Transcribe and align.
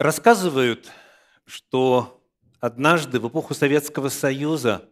Рассказывают, 0.00 0.90
что 1.44 2.24
однажды 2.58 3.20
в 3.20 3.28
эпоху 3.28 3.52
Советского 3.52 4.08
Союза 4.08 4.88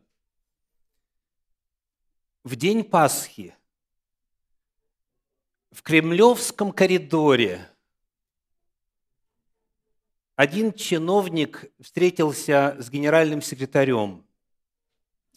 в 2.45 2.57
день 2.57 2.85
Пасхи 2.85 3.57
в 5.71 5.81
Кремлевском 5.81 6.73
коридоре 6.73 7.67
один 10.37 10.75
чиновник 10.75 11.73
встретился 11.81 12.77
с 12.79 12.91
генеральным 12.91 13.41
секретарем 13.41 14.27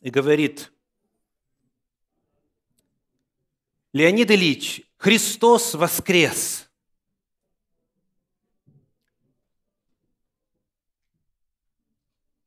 и 0.02 0.10
говорит, 0.10 0.70
Леонид 3.94 4.32
Ильич, 4.32 4.82
Христос 4.98 5.76
воскрес! 5.76 6.70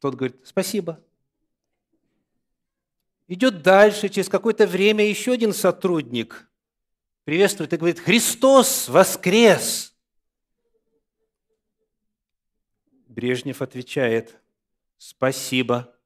Тот 0.05 0.17
говорит, 0.17 0.37
спасибо. 0.45 1.03
Идет 3.27 3.63
дальше, 3.63 4.11
через 4.11 4.29
какое-то 4.29 4.67
время 4.67 5.09
еще 5.09 5.33
один 5.33 5.55
сотрудник 5.55 6.47
приветствует 7.25 7.73
и 7.73 7.79
говорит, 7.79 8.01
Христос 8.01 8.91
воскрес! 8.91 9.97
Брежнев 13.09 13.63
отвечает, 13.63 14.39
спасибо, 14.99 15.97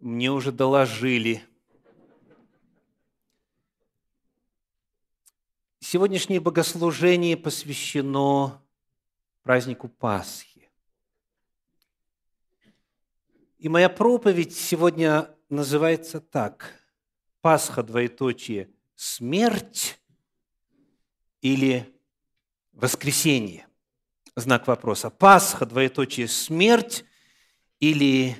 мне 0.00 0.30
уже 0.30 0.52
доложили. 0.52 1.42
Сегодняшнее 5.80 6.40
богослужение 6.40 7.38
посвящено 7.38 8.62
празднику 9.42 9.88
Пасхи. 9.88 10.53
И 13.64 13.68
моя 13.70 13.88
проповедь 13.88 14.54
сегодня 14.54 15.30
называется 15.48 16.20
так. 16.20 16.70
Пасха, 17.40 17.82
двоеточие, 17.82 18.68
смерть 18.94 19.98
или 21.40 21.90
воскресенье? 22.72 23.66
Знак 24.36 24.66
вопроса. 24.66 25.08
Пасха, 25.08 25.64
двоеточие, 25.64 26.28
смерть 26.28 27.06
или 27.80 28.36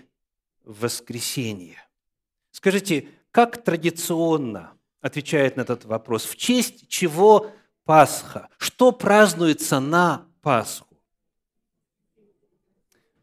воскресенье? 0.63 1.79
Скажите, 2.51 3.09
как 3.31 3.65
традиционно 3.65 4.77
отвечает 5.01 5.57
на 5.57 5.63
этот 5.63 5.87
вопрос? 5.87 6.27
В 6.27 6.37
честь 6.37 6.87
чего 6.89 7.51
Пасха? 7.85 8.51
Что 8.59 8.93
празднуется 8.93 9.81
на 9.81 10.29
Пасху? 10.43 10.94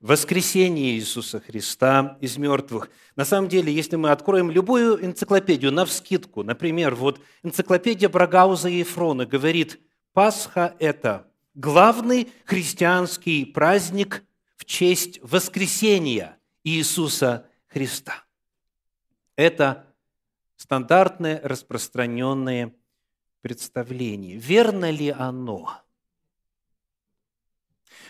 Воскресение 0.02 0.96
Иисуса 0.96 1.40
Христа 1.40 2.18
из 2.20 2.38
мертвых. 2.38 2.90
На 3.16 3.24
самом 3.24 3.48
деле, 3.48 3.74
если 3.74 3.96
мы 3.96 4.10
откроем 4.10 4.50
любую 4.50 5.04
энциклопедию 5.04 5.72
на 5.72 5.86
вскидку, 5.86 6.44
например, 6.44 6.96
вот 6.96 7.22
энциклопедия 7.44 8.10
Брагауза 8.10 8.70
и 8.70 8.80
Ефрона 8.80 9.26
говорит, 9.26 9.80
Пасха– 10.14 10.76
это 10.80 11.28
главный 11.54 12.32
христианский 12.46 13.46
праздник 13.46 14.24
в 14.58 14.66
честь 14.66 15.20
воскресения 15.22 16.38
Иисуса 16.64 17.46
Христа. 17.68 18.26
Это 19.36 19.88
стандартное 20.58 21.40
распространенное 21.44 22.74
представление. 23.42 24.38
Верно 24.38 24.92
ли 24.92 25.10
оно? 25.10 25.82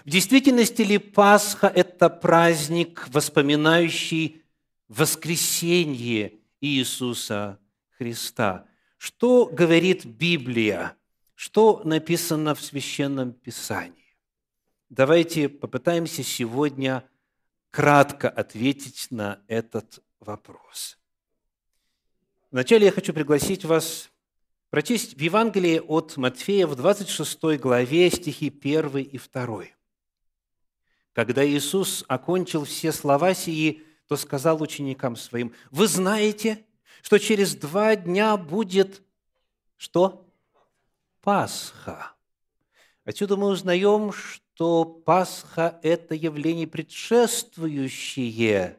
В 0.05 0.09
действительности 0.09 0.81
ли 0.81 0.97
Пасха– 0.97 1.67
это 1.75 2.09
праздник, 2.09 3.07
воспоминающий 3.09 4.41
воскресение 4.87 6.39
Иисуса 6.59 7.59
Христа? 7.97 8.65
Что 8.97 9.45
говорит 9.45 10.05
Библия? 10.05 10.97
Что 11.35 11.81
написано 11.83 12.55
в 12.55 12.61
Священном 12.61 13.33
Писании? 13.33 14.17
Давайте 14.89 15.49
попытаемся 15.49 16.23
сегодня 16.23 17.07
кратко 17.69 18.27
ответить 18.27 19.07
на 19.11 19.41
этот 19.47 20.03
вопрос. 20.19 20.97
Вначале 22.49 22.87
я 22.87 22.91
хочу 22.91 23.13
пригласить 23.13 23.65
вас 23.65 24.09
прочесть 24.71 25.15
в 25.15 25.21
Евангелии 25.21 25.79
от 25.79 26.17
Матфея 26.17 26.65
в 26.65 26.75
26 26.75 27.59
главе 27.59 28.09
стихи 28.09 28.49
1 28.49 28.97
и 28.97 29.19
2. 29.19 29.63
Когда 31.13 31.45
Иисус 31.45 32.05
окончил 32.07 32.65
все 32.65 32.91
слова 32.91 33.33
сии, 33.33 33.83
то 34.07 34.15
сказал 34.15 34.61
ученикам 34.61 35.15
своим, 35.15 35.53
«Вы 35.69 35.87
знаете, 35.87 36.65
что 37.01 37.17
через 37.17 37.55
два 37.55 37.95
дня 37.95 38.37
будет 38.37 39.01
что? 39.77 40.27
Пасха». 41.21 42.13
Отсюда 43.03 43.35
мы 43.35 43.47
узнаем, 43.47 44.13
что 44.13 44.85
Пасха– 44.85 45.79
это 45.83 46.15
явление 46.15 46.67
предшествующее 46.67 48.77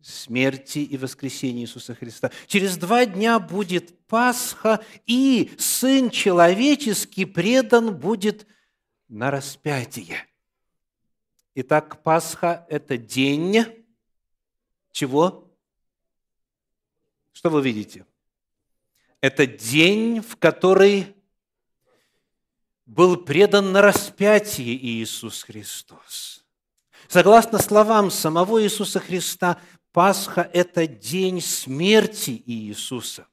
смерти 0.00 0.80
и 0.80 0.96
воскресения 0.96 1.62
Иисуса 1.62 1.94
Христа. 1.94 2.30
Через 2.46 2.76
два 2.76 3.06
дня 3.06 3.38
будет 3.38 3.98
Пасха, 4.06 4.84
и 5.06 5.52
Сын 5.58 6.10
Человеческий 6.10 7.24
предан 7.24 7.96
будет 7.96 8.46
на 9.14 9.30
распятие. 9.30 10.26
Итак, 11.54 12.02
Пасха– 12.02 12.66
это 12.68 12.98
день 12.98 13.64
чего? 14.90 15.56
Что 17.32 17.48
вы 17.48 17.62
видите? 17.62 18.06
Это 19.20 19.46
день, 19.46 20.20
в 20.20 20.36
который 20.36 21.14
был 22.86 23.16
предан 23.16 23.70
на 23.70 23.82
распятие 23.82 24.76
Иисус 24.76 25.44
Христос. 25.44 26.44
Согласно 27.06 27.58
словам 27.58 28.10
самого 28.10 28.64
Иисуса 28.64 28.98
Христа, 28.98 29.60
Пасха– 29.92 30.50
это 30.52 30.88
день 30.88 31.40
смерти 31.40 32.42
Иисуса. 32.46 33.28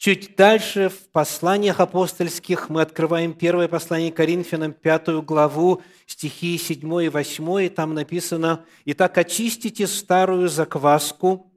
Чуть 0.00 0.34
дальше 0.34 0.88
в 0.88 1.10
посланиях 1.10 1.78
апостольских 1.78 2.70
мы 2.70 2.80
открываем 2.80 3.34
первое 3.34 3.68
послание 3.68 4.10
Коринфянам, 4.10 4.72
пятую 4.72 5.20
главу, 5.20 5.82
стихи 6.06 6.56
7 6.56 7.04
и 7.04 7.08
8, 7.10 7.66
и 7.66 7.68
там 7.68 7.92
написано 7.92 8.64
«Итак, 8.86 9.18
очистите 9.18 9.86
старую 9.86 10.48
закваску, 10.48 11.52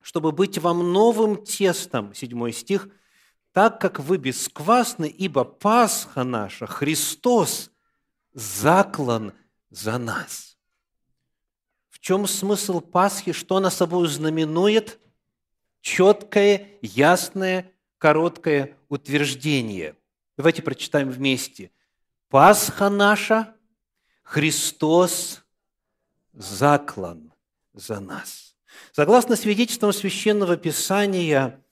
чтобы 0.00 0.30
быть 0.30 0.56
вам 0.58 0.92
новым 0.92 1.44
тестом», 1.44 2.14
седьмой 2.14 2.52
стих, 2.52 2.88
«так 3.50 3.80
как 3.80 3.98
вы 3.98 4.18
бесквасны, 4.18 5.06
ибо 5.06 5.42
Пасха 5.42 6.22
наша, 6.22 6.68
Христос, 6.68 7.72
заклан 8.32 9.32
за 9.70 9.98
нас». 9.98 10.56
В 11.88 11.98
чем 11.98 12.28
смысл 12.28 12.80
Пасхи? 12.80 13.32
Что 13.32 13.56
она 13.56 13.68
собой 13.68 14.06
знаменует? 14.06 15.00
Четкое, 15.80 16.68
ясное 16.82 17.72
короткое 18.00 18.76
утверждение. 18.88 19.94
Давайте 20.36 20.62
прочитаем 20.62 21.10
вместе. 21.10 21.70
Пасха 22.30 22.88
наша, 22.88 23.54
Христос 24.22 25.42
заклан 26.32 27.32
за 27.74 28.00
нас. 28.00 28.56
Согласно 28.92 29.36
свидетельствам 29.36 29.92
Священного 29.92 30.56
Писания, 30.56 31.62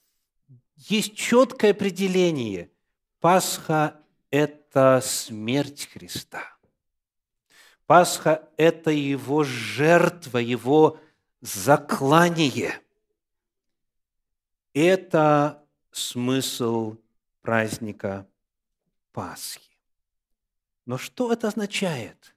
есть 0.75 1.15
четкое 1.15 1.71
определение. 1.71 2.69
Пасха– 3.19 3.99
это 4.29 5.01
смерть 5.03 5.89
Христа. 5.91 6.43
Пасха– 7.87 8.47
это 8.57 8.91
Его 8.91 9.43
жертва, 9.43 10.37
Его 10.37 10.99
заклание. 11.41 12.79
Это 14.73 15.58
смысл 15.91 16.97
праздника 17.41 18.27
Пасхи. 19.11 19.77
Но 20.85 20.97
что 20.97 21.31
это 21.31 21.47
означает? 21.47 22.35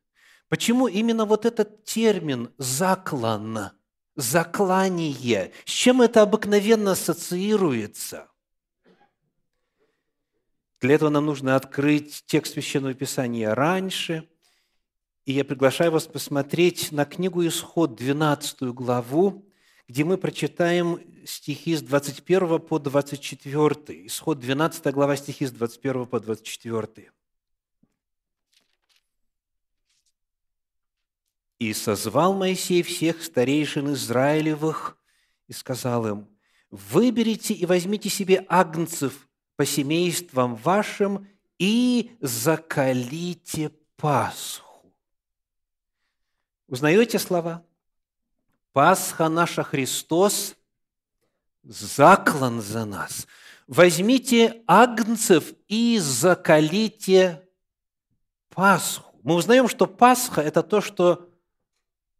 Почему 0.48 0.86
именно 0.86 1.24
вот 1.24 1.46
этот 1.46 1.84
термин 1.84 2.52
«заклан», 2.58 3.70
«заклание», 4.16 5.52
с 5.64 5.70
чем 5.70 6.02
это 6.02 6.22
обыкновенно 6.22 6.92
ассоциируется? 6.92 8.28
Для 10.80 10.96
этого 10.96 11.08
нам 11.10 11.26
нужно 11.26 11.56
открыть 11.56 12.24
текст 12.26 12.54
Священного 12.54 12.92
Писания 12.92 13.54
раньше, 13.54 14.28
и 15.24 15.32
я 15.32 15.44
приглашаю 15.44 15.92
вас 15.92 16.06
посмотреть 16.06 16.92
на 16.92 17.04
книгу 17.04 17.46
«Исход», 17.46 17.94
12 17.94 18.62
главу, 18.74 19.46
где 19.88 20.04
мы 20.04 20.18
прочитаем 20.18 21.00
стихи 21.24 21.76
с 21.76 21.82
21 21.82 22.60
по 22.60 22.78
24. 22.78 24.06
Исход 24.06 24.38
12 24.38 24.92
глава 24.92 25.16
стихи 25.16 25.46
с 25.46 25.52
21 25.52 26.06
по 26.06 26.20
24. 26.20 27.10
И 31.58 31.72
созвал 31.72 32.34
Моисей 32.34 32.82
всех 32.82 33.22
старейшин 33.22 33.92
Израилевых 33.92 34.96
и 35.48 35.52
сказал 35.52 36.06
им, 36.06 36.28
«Выберите 36.70 37.54
и 37.54 37.66
возьмите 37.66 38.08
себе 38.08 38.44
агнцев 38.48 39.28
по 39.56 39.64
семействам 39.64 40.56
вашим 40.56 41.28
и 41.58 42.16
закалите 42.20 43.70
Пасху». 43.96 44.92
Узнаете 46.66 47.18
слова? 47.18 47.64
Пасха 48.72 49.28
наша 49.28 49.62
Христос 49.62 50.56
заклан 51.62 52.60
за 52.60 52.84
нас. 52.84 53.26
Возьмите 53.66 54.62
агнцев 54.66 55.52
и 55.68 55.98
закалите 55.98 57.48
Пасху. 58.48 59.18
Мы 59.22 59.34
узнаем, 59.34 59.68
что 59.68 59.86
Пасха– 59.86 60.40
это 60.42 60.62
то, 60.62 60.80
что 60.80 61.30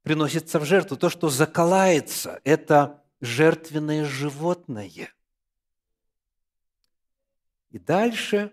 приносится 0.03 0.59
в 0.59 0.65
жертву, 0.65 0.97
то, 0.97 1.11
что 1.11 1.29
заколается, 1.29 2.41
это 2.45 3.03
жертвенное 3.21 4.05
животное. 4.05 5.13
И 7.71 7.79
дальше, 7.79 8.53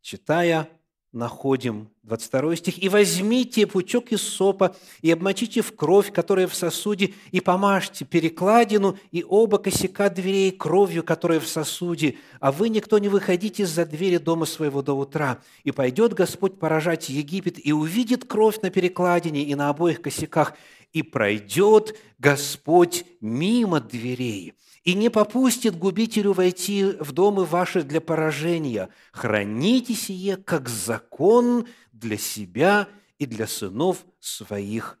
читая 0.00 0.68
находим 1.12 1.88
22 2.04 2.56
стих. 2.56 2.82
«И 2.82 2.88
возьмите 2.88 3.66
пучок 3.66 4.12
из 4.12 4.22
сопа, 4.22 4.76
и 5.02 5.10
обмочите 5.10 5.60
в 5.60 5.74
кровь, 5.74 6.12
которая 6.12 6.46
в 6.46 6.54
сосуде, 6.54 7.14
и 7.32 7.40
помажьте 7.40 8.04
перекладину 8.04 8.96
и 9.10 9.24
оба 9.28 9.58
косяка 9.58 10.08
дверей 10.08 10.52
кровью, 10.52 11.02
которая 11.02 11.40
в 11.40 11.48
сосуде, 11.48 12.16
а 12.38 12.52
вы 12.52 12.68
никто 12.68 12.98
не 12.98 13.08
выходите 13.08 13.66
за 13.66 13.84
двери 13.84 14.18
дома 14.18 14.46
своего 14.46 14.82
до 14.82 14.94
утра. 14.94 15.38
И 15.64 15.72
пойдет 15.72 16.14
Господь 16.14 16.58
поражать 16.58 17.08
Египет, 17.08 17.64
и 17.64 17.72
увидит 17.72 18.24
кровь 18.24 18.60
на 18.62 18.70
перекладине 18.70 19.42
и 19.42 19.54
на 19.54 19.68
обоих 19.68 20.00
косяках, 20.00 20.54
и 20.92 21.02
пройдет 21.02 21.96
Господь 22.18 23.04
мимо 23.20 23.80
дверей» 23.80 24.54
и 24.84 24.94
не 24.94 25.10
попустит 25.10 25.76
губителю 25.76 26.32
войти 26.32 26.84
в 26.84 27.12
домы 27.12 27.44
ваши 27.44 27.82
для 27.82 28.00
поражения. 28.00 28.88
Храните 29.12 29.94
сие, 29.94 30.36
как 30.36 30.68
закон 30.68 31.66
для 31.92 32.16
себя 32.16 32.88
и 33.18 33.26
для 33.26 33.46
сынов 33.46 34.04
своих 34.18 34.98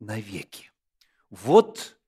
навеки». 0.00 0.70
Вот 1.30 1.98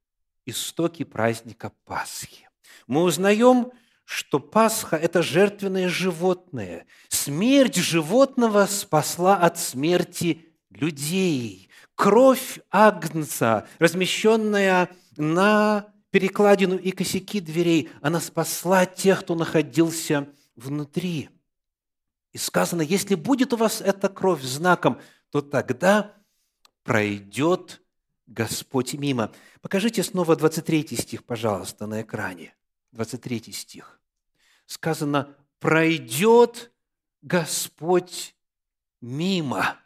истоки 0.46 1.04
праздника 1.04 1.72
Пасхи. 1.84 2.48
Мы 2.86 3.02
узнаем, 3.02 3.70
что 4.04 4.40
Пасха– 4.40 4.96
это 4.96 5.22
жертвенное 5.22 5.88
животное. 5.88 6.86
Смерть 7.08 7.76
животного 7.76 8.66
спасла 8.66 9.36
от 9.36 9.58
смерти 9.58 10.46
людей. 10.70 11.68
Кровь 11.94 12.60
Агнца, 12.70 13.68
размещенная 13.78 14.88
на 15.16 15.92
перекладину 16.10 16.76
и 16.76 16.90
косяки 16.90 17.40
дверей. 17.40 17.90
Она 18.00 18.20
спасла 18.20 18.86
тех, 18.86 19.20
кто 19.20 19.34
находился 19.34 20.28
внутри. 20.56 21.30
И 22.32 22.38
сказано, 22.38 22.82
если 22.82 23.14
будет 23.14 23.52
у 23.52 23.56
вас 23.56 23.80
эта 23.80 24.08
кровь 24.08 24.42
знаком, 24.42 25.00
то 25.30 25.40
тогда 25.40 26.14
пройдет 26.82 27.82
Господь 28.26 28.94
мимо. 28.94 29.32
Покажите 29.60 30.02
снова 30.02 30.36
23 30.36 30.96
стих, 30.96 31.24
пожалуйста, 31.24 31.86
на 31.86 32.02
экране. 32.02 32.54
23 32.92 33.52
стих. 33.52 34.00
Сказано, 34.66 35.36
пройдет 35.58 36.72
Господь 37.22 38.36
мимо. 39.00 39.76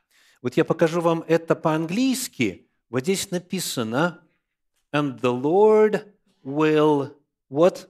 Вот 0.43 0.57
я 0.57 0.65
покажу 0.65 1.01
вам 1.01 1.25
это 1.27 1.55
по-английски. 1.55 2.69
Вот 2.91 3.01
здесь 3.01 3.31
написано, 3.31 4.23
and 4.93 5.21
the 5.21 5.33
Lord 5.33 6.14
will 6.45 7.17
what? 7.51 7.89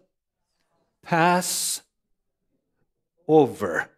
Pass 1.02 1.82
over. 3.26 3.88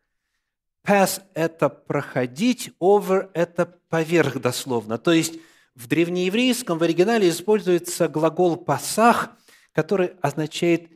Pass– 0.82 1.22
это 1.34 1.68
проходить, 1.68 2.72
over– 2.80 3.30
это 3.34 3.66
поверх 3.88 4.40
дословно. 4.40 4.98
То 4.98 5.12
есть 5.12 5.34
в 5.74 5.88
древнееврейском, 5.88 6.78
в 6.78 6.82
оригинале 6.82 7.28
используется 7.28 8.08
глагол 8.08 8.56
«пасах», 8.56 9.30
который 9.72 10.12
означает 10.22 10.90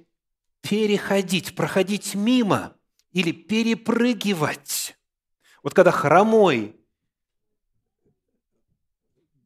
переходить, 0.63 1.55
проходить 1.55 2.15
мимо 2.15 2.75
или 3.13 3.33
перепрыгивать. 3.33 4.97
Вот 5.63 5.75
когда 5.75 5.91
хромой 5.91 6.80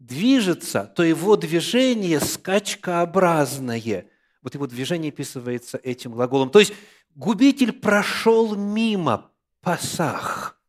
движется, 0.06 0.93
то 0.95 1.03
его 1.03 1.37
движение 1.37 2.21
скачкообразное. 2.21 4.06
Вот 4.43 4.55
его 4.55 4.67
движение 4.67 5.11
описывается 5.11 5.79
этим 5.83 6.12
глаголом. 6.12 6.51
То 6.51 6.59
есть 6.59 6.75
губитель 7.15 7.73
прошел 7.73 8.55
мимо 8.55 9.31
Пасах. 9.61 10.61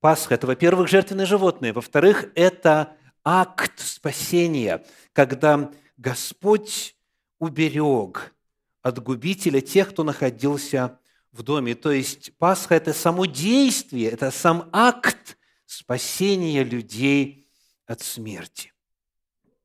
Пасха– 0.00 0.34
это, 0.36 0.46
во-первых, 0.46 0.88
жертвенное 0.88 1.26
животное. 1.26 1.72
Во-вторых, 1.72 2.30
это 2.34 2.96
акт 3.22 3.78
спасения, 3.78 4.84
когда 5.12 5.70
Господь 5.96 6.96
уберег 7.38 8.34
от 8.82 8.98
губителя 9.02 9.60
тех, 9.60 9.90
кто 9.90 10.02
находился 10.02 10.98
в 11.32 11.42
доме. 11.42 11.74
То 11.74 11.92
есть 11.92 12.36
Пасха– 12.38 12.74
это 12.76 12.92
само 12.92 13.26
действие, 13.26 14.10
это 14.10 14.30
сам 14.30 14.68
акт 14.72 15.36
спасения 15.66 16.64
людей 16.64 17.46
от 17.86 18.00
смерти. 18.00 18.69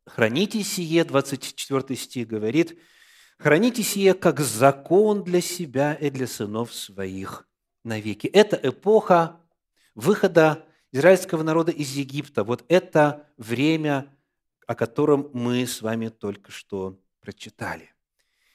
«Храните 0.05 0.63
сие», 0.63 1.03
24 1.03 1.95
стих 1.97 2.27
говорит, 2.27 2.77
«Храните 3.37 3.83
сие, 3.83 4.13
как 4.13 4.39
закон 4.39 5.23
для 5.23 5.41
себя 5.41 5.93
и 5.93 6.09
для 6.09 6.27
сынов 6.27 6.73
своих 6.73 7.47
навеки». 7.83 8.27
Это 8.27 8.59
эпоха 8.61 9.41
выхода 9.95 10.65
израильского 10.91 11.43
народа 11.43 11.71
из 11.71 11.91
Египта. 11.95 12.43
Вот 12.43 12.63
это 12.67 13.27
время, 13.37 14.15
о 14.67 14.75
котором 14.75 15.29
мы 15.33 15.65
с 15.65 15.81
вами 15.81 16.09
только 16.09 16.51
что 16.51 16.99
прочитали. 17.19 17.91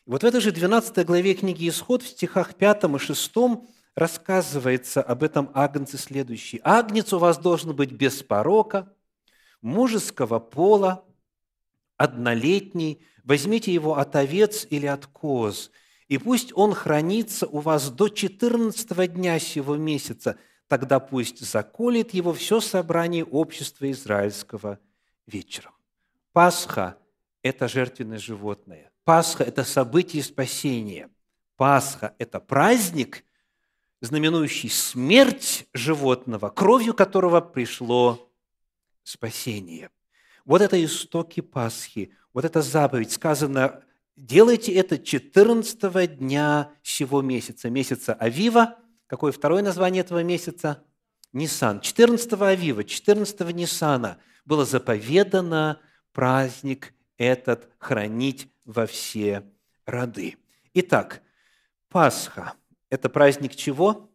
Вот 0.06 0.22
в 0.22 0.26
этой 0.26 0.40
же 0.40 0.52
12 0.52 1.04
главе 1.04 1.34
книги 1.34 1.68
«Исход» 1.68 2.02
в 2.02 2.08
стихах 2.08 2.54
5 2.54 2.84
и 2.84 2.98
6 2.98 3.32
рассказывается 3.94 5.02
об 5.02 5.22
этом 5.22 5.50
агнце 5.52 5.98
следующий. 5.98 6.60
«Агнец 6.62 7.12
у 7.12 7.18
вас 7.18 7.38
должен 7.38 7.74
быть 7.74 7.92
без 7.92 8.22
порока, 8.22 8.92
мужеского 9.60 10.38
пола, 10.38 11.04
однолетний, 12.00 13.02
возьмите 13.24 13.74
его 13.74 13.98
от 13.98 14.16
овец 14.16 14.66
или 14.70 14.86
от 14.86 15.06
коз, 15.06 15.70
и 16.08 16.16
пусть 16.16 16.50
он 16.54 16.72
хранится 16.72 17.46
у 17.46 17.58
вас 17.58 17.90
до 17.90 18.08
14 18.08 19.12
дня 19.12 19.38
сего 19.38 19.76
месяца, 19.76 20.38
тогда 20.66 20.98
пусть 20.98 21.40
заколет 21.40 22.14
его 22.14 22.32
все 22.32 22.60
собрание 22.60 23.22
общества 23.22 23.90
израильского 23.90 24.78
вечером. 25.26 25.74
Пасха– 26.32 26.96
это 27.42 27.68
жертвенное 27.68 28.18
животное. 28.18 28.90
Пасха– 29.04 29.44
это 29.44 29.62
событие 29.62 30.22
спасения. 30.22 31.10
Пасха– 31.56 32.14
это 32.18 32.40
праздник, 32.40 33.24
знаменующий 34.00 34.70
смерть 34.70 35.66
животного, 35.74 36.48
кровью 36.48 36.94
которого 36.94 37.42
пришло 37.42 38.32
спасение– 39.04 39.90
вот 40.50 40.62
это 40.62 40.84
истоки 40.84 41.38
Пасхи, 41.38 42.12
вот 42.32 42.44
эта 42.44 42.60
заповедь, 42.60 43.12
сказано, 43.12 43.84
делайте 44.16 44.72
это 44.74 44.98
14 44.98 46.18
дня 46.18 46.72
сего 46.82 47.22
месяца, 47.22 47.70
месяца 47.70 48.14
Авива. 48.14 48.76
Какое 49.06 49.30
второе 49.30 49.62
название 49.62 50.00
этого 50.00 50.24
месяца? 50.24 50.82
Нисан. 51.32 51.80
14 51.80 52.32
Авива, 52.32 52.82
14 52.82 53.54
Нисана 53.54 54.18
было 54.44 54.64
заповедано 54.64 55.78
праздник 56.10 56.94
этот 57.16 57.68
хранить 57.78 58.52
во 58.64 58.86
все 58.86 59.48
роды. 59.86 60.36
Итак, 60.74 61.22
Пасха– 61.88 62.54
это 62.90 63.08
праздник 63.08 63.54
чего? 63.54 64.10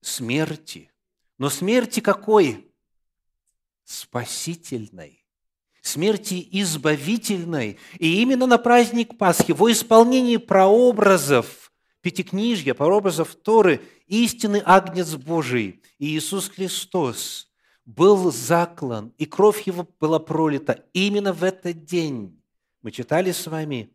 Смерти. 0.00 0.92
Но 1.38 1.50
смерти 1.50 1.98
какой? 1.98 2.71
Спасительной, 3.84 5.24
смерти 5.80 6.46
избавительной. 6.52 7.78
И 7.98 8.22
именно 8.22 8.46
на 8.46 8.58
праздник 8.58 9.18
Пасхи, 9.18 9.52
во 9.52 9.70
исполнении 9.70 10.36
прообразов 10.36 11.72
Пятикнижья, 12.00 12.74
прообразов 12.74 13.34
Торы, 13.36 13.80
истинный 14.08 14.60
Агнец 14.64 15.14
Божий, 15.14 15.82
Иисус 15.98 16.48
Христос, 16.48 17.48
был 17.84 18.30
заклан, 18.32 19.12
и 19.18 19.24
кровь 19.24 19.66
Его 19.66 19.88
была 20.00 20.18
пролита 20.18 20.84
именно 20.92 21.32
в 21.32 21.44
этот 21.44 21.84
день. 21.84 22.40
Мы 22.82 22.90
читали 22.90 23.30
с 23.30 23.46
вами, 23.46 23.92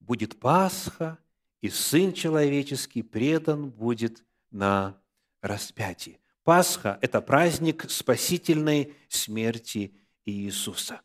будет 0.00 0.38
Пасха, 0.38 1.18
и 1.62 1.70
Сын 1.70 2.12
Человеческий 2.12 3.02
предан 3.02 3.70
будет 3.70 4.24
на 4.50 5.00
распятии. 5.40 6.20
Пасха– 6.46 7.00
это 7.02 7.20
праздник 7.20 7.90
спасительной 7.90 8.94
смерти 9.08 9.96
Иисуса. 10.24 11.00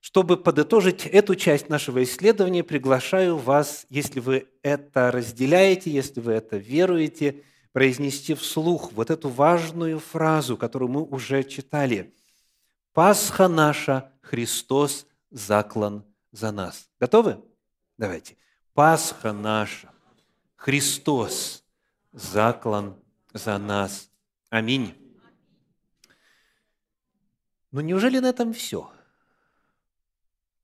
Чтобы 0.00 0.38
подытожить 0.38 1.04
эту 1.04 1.34
часть 1.34 1.68
нашего 1.68 2.02
исследования, 2.02 2.64
приглашаю 2.64 3.36
вас, 3.36 3.84
если 3.90 4.20
вы 4.20 4.48
это 4.62 5.10
разделяете, 5.10 5.90
если 5.90 6.20
вы 6.20 6.32
это 6.32 6.56
веруете, 6.56 7.42
произнести 7.72 8.32
вслух 8.32 8.92
вот 8.94 9.10
эту 9.10 9.28
важную 9.28 9.98
фразу, 9.98 10.56
которую 10.56 10.90
мы 10.90 11.02
уже 11.02 11.44
читали. 11.44 12.14
«Пасха 12.94 13.48
наша, 13.48 14.10
Христос 14.22 15.06
заклан 15.30 16.06
за 16.32 16.52
нас». 16.52 16.88
Готовы? 16.98 17.38
Давайте. 17.98 18.38
«Пасха 18.72 19.34
наша, 19.34 19.90
Христос 20.56 21.64
заклан 22.14 22.96
за 23.34 23.58
нас». 23.58 24.09
Аминь. 24.50 24.96
Но 27.70 27.80
неужели 27.80 28.18
на 28.18 28.30
этом 28.30 28.52
все? 28.52 28.92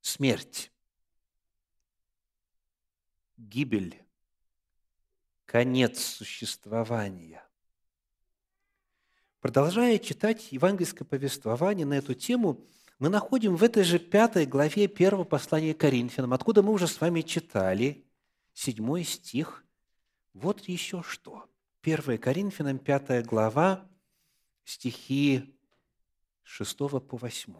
Смерть, 0.01 0.73
гибель, 3.37 4.03
конец 5.45 6.01
существования. 6.01 7.47
Продолжая 9.39 9.99
читать 9.99 10.51
евангельское 10.51 11.05
повествование 11.05 11.85
на 11.85 11.93
эту 11.93 12.13
тему, 12.13 12.67
мы 12.99 13.07
находим 13.07 13.55
в 13.55 13.63
этой 13.63 13.83
же 13.83 13.99
пятой 13.99 14.45
главе 14.45 14.87
первого 14.87 15.23
послания 15.23 15.73
Коринфянам, 15.73 16.33
откуда 16.33 16.61
мы 16.61 16.73
уже 16.73 16.87
с 16.87 16.99
вами 16.99 17.21
читали, 17.21 18.05
седьмой 18.53 19.05
стих, 19.05 19.63
вот 20.33 20.67
еще 20.67 21.03
что. 21.03 21.49
1 21.87 22.17
Коринфянам, 22.17 22.79
пятая 22.79 23.23
глава, 23.23 23.85
стихи 24.65 25.57
6 26.43 26.77
по 26.77 27.15
8. 27.17 27.53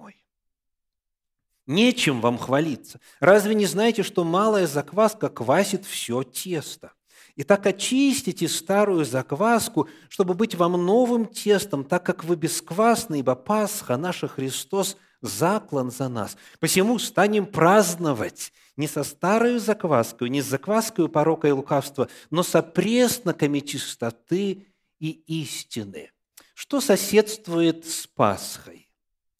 Нечем 1.65 2.19
вам 2.19 2.37
хвалиться. 2.37 2.99
Разве 3.21 3.55
не 3.55 3.65
знаете, 3.65 4.03
что 4.03 4.25
малая 4.25 4.67
закваска 4.67 5.29
квасит 5.29 5.85
все 5.85 6.23
тесто? 6.23 6.91
Итак, 7.37 7.67
очистите 7.67 8.49
старую 8.49 9.05
закваску, 9.05 9.87
чтобы 10.09 10.33
быть 10.33 10.55
вам 10.55 10.73
новым 10.73 11.25
тестом, 11.25 11.85
так 11.85 12.05
как 12.05 12.25
вы 12.25 12.35
бесквасны, 12.35 13.19
ибо 13.19 13.33
Пасха, 13.33 13.95
наша 13.95 14.27
Христос, 14.27 14.97
заклан 15.21 15.91
за 15.91 16.09
нас. 16.09 16.37
Посему 16.59 16.99
станем 16.99 17.45
праздновать 17.45 18.53
не 18.75 18.87
со 18.87 19.03
старой 19.03 19.57
закваской, 19.57 20.29
не 20.29 20.41
с 20.41 20.45
закваской 20.45 21.09
порока 21.09 21.47
и 21.47 21.51
лукавства, 21.51 22.09
но 22.29 22.43
со 22.43 22.61
пресноками 22.61 23.59
чистоты 23.59 24.67
и 24.99 25.09
истины. 25.41 26.11
Что 26.53 26.81
соседствует 26.81 27.85
с 27.85 28.07
Пасхой? 28.07 28.89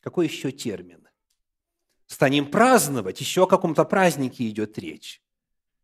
Какой 0.02 0.28
еще 0.28 0.52
термин? 0.52 1.08
Станем 2.06 2.50
праздновать. 2.50 3.20
Еще 3.20 3.44
о 3.44 3.48
каком-то 3.48 3.84
празднике 3.84 4.48
идет 4.50 4.78
речь. 4.78 5.22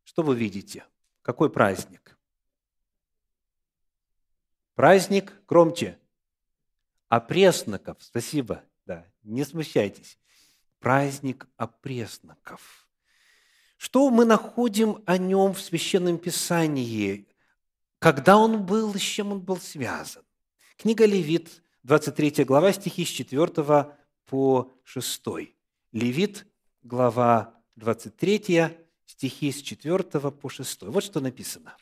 Что 0.03 0.23
вы 0.23 0.35
видите? 0.35 0.85
Какой 1.21 1.49
праздник? 1.49 2.17
Праздник 4.75 5.33
громче. 5.47 5.99
Опресноков. 7.09 7.97
Спасибо. 7.99 8.63
Не 9.23 9.45
смущайтесь. 9.45 10.17
Праздник 10.79 11.47
опресноков. 11.57 12.87
Что 13.77 14.09
мы 14.09 14.25
находим 14.25 15.01
о 15.05 15.17
нем 15.17 15.53
в 15.53 15.61
Священном 15.61 16.17
Писании? 16.17 17.27
Когда 17.99 18.37
он 18.37 18.65
был, 18.65 18.93
с 18.93 19.01
чем 19.01 19.31
он 19.31 19.39
был 19.39 19.57
связан? 19.57 20.23
Книга 20.77 21.05
Левит, 21.05 21.63
23 21.83 22.43
глава, 22.43 22.73
стихи 22.73 23.05
с 23.05 23.09
4 23.09 23.95
по 24.25 24.71
6. 24.83 25.21
Левит, 25.91 26.45
глава 26.81 27.53
23, 27.75 28.69
стихи 29.05 29.51
с 29.51 29.61
4 29.61 30.03
по 30.31 30.49
6. 30.49 30.83
Вот 30.83 31.03
что 31.03 31.19
написано. 31.19 31.77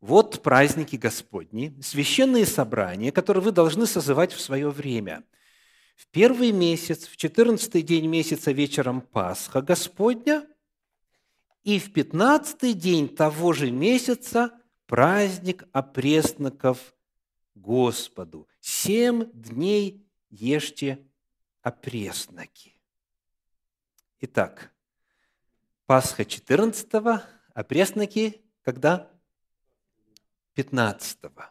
«Вот 0.00 0.42
праздники 0.42 0.96
Господни, 0.96 1.76
священные 1.82 2.46
собрания, 2.46 3.10
которые 3.10 3.42
вы 3.42 3.52
должны 3.52 3.86
созывать 3.86 4.32
в 4.32 4.40
свое 4.40 4.70
время. 4.70 5.24
В 5.96 6.06
первый 6.08 6.52
месяц, 6.52 7.08
в 7.08 7.16
четырнадцатый 7.16 7.82
день 7.82 8.06
месяца 8.06 8.52
вечером 8.52 9.00
Пасха 9.00 9.62
Господня, 9.62 10.46
и 11.64 11.78
в 11.78 11.92
пятнадцатый 11.92 12.74
день 12.74 13.08
того 13.08 13.52
же 13.52 13.70
месяца 13.70 14.52
праздник 14.86 15.64
опресноков 15.72 16.94
Господу. 17.54 18.46
Семь 18.60 19.24
дней 19.32 20.06
ешьте 20.28 21.04
опресноки». 21.62 22.74
Итак, 24.20 24.72
Пасха 25.86 26.22
14-го, 26.22 27.22
а 27.54 27.64
пресноки 27.64 28.42
когда? 28.62 29.10
15-го. 30.56 31.44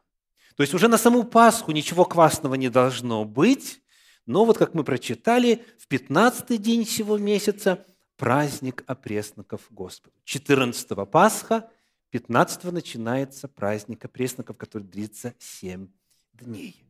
То 0.56 0.64
есть 0.64 0.74
уже 0.74 0.88
на 0.88 0.98
саму 0.98 1.24
Пасху 1.24 1.72
ничего 1.72 2.06
квасного 2.06 2.56
не 2.56 2.70
должно 2.70 3.26
быть, 3.26 3.82
но 4.26 4.46
вот 4.46 4.58
как 4.58 4.74
мы 4.74 4.84
прочитали, 4.84 5.64
в 5.78 5.88
15-й 5.88 6.58
день 6.58 6.86
всего 6.86 7.18
месяца 7.18 7.86
праздник 8.18 8.84
опресноков 8.88 9.62
Господу. 9.70 10.16
14-го 10.26 11.06
Пасха, 11.06 11.70
15-го 12.12 12.72
начинается 12.72 13.48
праздник 13.48 14.06
опресноков, 14.06 14.58
который 14.58 14.84
длится 14.84 15.34
7 15.40 15.88
дней. 16.34 16.84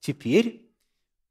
Теперь 0.00 0.68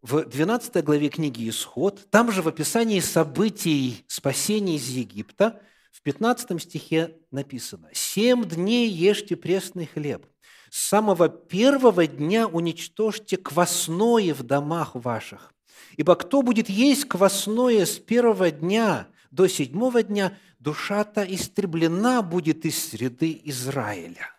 в 0.01 0.23
12 0.23 0.83
главе 0.83 1.09
книги 1.09 1.47
«Исход», 1.49 2.09
там 2.09 2.31
же 2.31 2.41
в 2.41 2.47
описании 2.47 2.99
событий 2.99 4.03
спасения 4.07 4.77
из 4.77 4.87
Египта, 4.87 5.61
в 5.91 6.01
15 6.01 6.59
стихе 6.61 7.17
написано 7.29 7.89
«Семь 7.93 8.45
дней 8.45 8.89
ешьте 8.89 9.35
пресный 9.35 9.85
хлеб, 9.85 10.25
с 10.71 10.87
самого 10.87 11.27
первого 11.27 12.07
дня 12.07 12.47
уничтожьте 12.47 13.35
квасное 13.35 14.33
в 14.33 14.41
домах 14.43 14.95
ваших, 14.95 15.53
ибо 15.97 16.15
кто 16.15 16.41
будет 16.41 16.69
есть 16.69 17.09
квасное 17.09 17.85
с 17.85 17.99
первого 17.99 18.51
дня 18.51 19.07
до 19.31 19.47
седьмого 19.47 20.01
дня, 20.01 20.37
душа-то 20.59 21.23
истреблена 21.23 22.21
будет 22.21 22.65
из 22.65 22.89
среды 22.89 23.41
Израиля». 23.43 24.33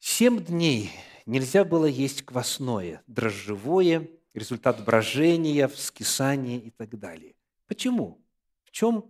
Семь 0.00 0.44
дней 0.44 0.90
нельзя 1.24 1.64
было 1.64 1.86
есть 1.86 2.22
квасное, 2.22 3.02
дрожжевое, 3.06 4.08
результат 4.34 4.84
брожения, 4.84 5.68
вскисания 5.68 6.58
и 6.58 6.70
так 6.70 6.98
далее. 6.98 7.36
Почему? 7.68 8.24
В 8.64 8.72
чем 8.72 9.04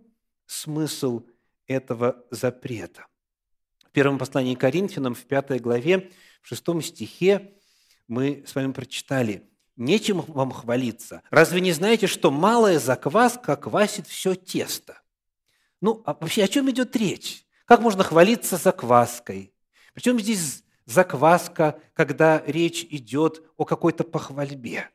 смысл 0.45 1.23
этого 1.65 2.23
запрета? 2.29 3.08
В 3.89 3.91
первом 3.91 4.19
послании 4.19 4.53
Коринфянам, 4.53 5.15
в 5.15 5.25
пятой 5.25 5.57
главе, 5.57 6.11
в 6.43 6.47
шестом 6.47 6.79
стихе 6.79 7.55
мы 8.07 8.43
с 8.45 8.53
вами 8.53 8.71
прочитали 8.71 9.49
«Нечем 9.77 10.21
вам 10.21 10.51
хвалиться. 10.51 11.23
Разве 11.31 11.59
не 11.59 11.71
знаете, 11.71 12.05
что 12.05 12.29
малая 12.29 12.77
закваска 12.77 13.55
квасит 13.55 14.05
все 14.05 14.35
тесто?» 14.35 15.01
Ну, 15.81 16.03
а 16.05 16.13
вообще 16.13 16.43
о 16.43 16.47
чем 16.47 16.69
идет 16.69 16.95
речь? 16.95 17.47
Как 17.65 17.81
можно 17.81 18.03
хвалиться 18.03 18.57
закваской? 18.57 19.55
Причем 19.95 20.19
здесь 20.19 20.63
закваска, 20.85 21.79
когда 21.93 22.43
речь 22.45 22.85
идет 22.91 23.41
о 23.57 23.65
какой-то 23.65 24.03
похвальбе. 24.03 24.87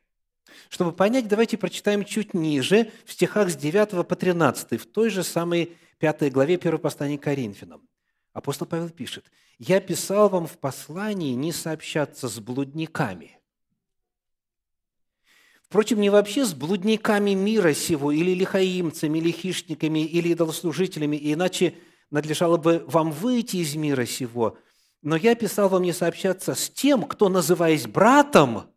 Чтобы 0.69 0.93
понять, 0.93 1.27
давайте 1.27 1.57
прочитаем 1.57 2.05
чуть 2.05 2.33
ниже, 2.33 2.93
в 3.05 3.11
стихах 3.11 3.49
с 3.49 3.57
9 3.57 4.07
по 4.07 4.15
13, 4.15 4.79
в 4.79 4.85
той 4.85 5.09
же 5.09 5.25
самой 5.25 5.75
5 5.97 6.31
главе 6.31 6.55
1 6.55 6.77
послания 6.77 7.17
Коринфянам. 7.17 7.85
Апостол 8.35 8.67
Павел 8.67 8.89
пишет, 8.89 9.25
«Я 9.57 9.79
писал 9.79 10.29
вам 10.29 10.45
в 10.45 10.59
послании 10.59 11.33
не 11.33 11.51
сообщаться 11.51 12.27
с 12.27 12.39
блудниками». 12.39 13.39
Впрочем, 15.63 15.99
не 15.99 16.11
вообще 16.11 16.45
с 16.45 16.53
блудниками 16.53 17.31
мира 17.31 17.73
сего, 17.73 18.11
или 18.11 18.35
лихаимцами, 18.35 19.17
или 19.17 19.31
хищниками, 19.31 20.05
или 20.05 20.29
идолослужителями, 20.29 21.17
иначе 21.19 21.73
надлежало 22.11 22.57
бы 22.57 22.85
вам 22.87 23.11
выйти 23.11 23.57
из 23.57 23.75
мира 23.75 24.05
сего– 24.05 24.59
но 25.05 25.15
я 25.15 25.35
писал 25.35 25.69
вам 25.69 25.83
не 25.83 25.93
сообщаться 25.93 26.55
с 26.55 26.67
тем, 26.67 27.03
кто, 27.03 27.29
называясь 27.29 27.85
братом, 27.85 28.71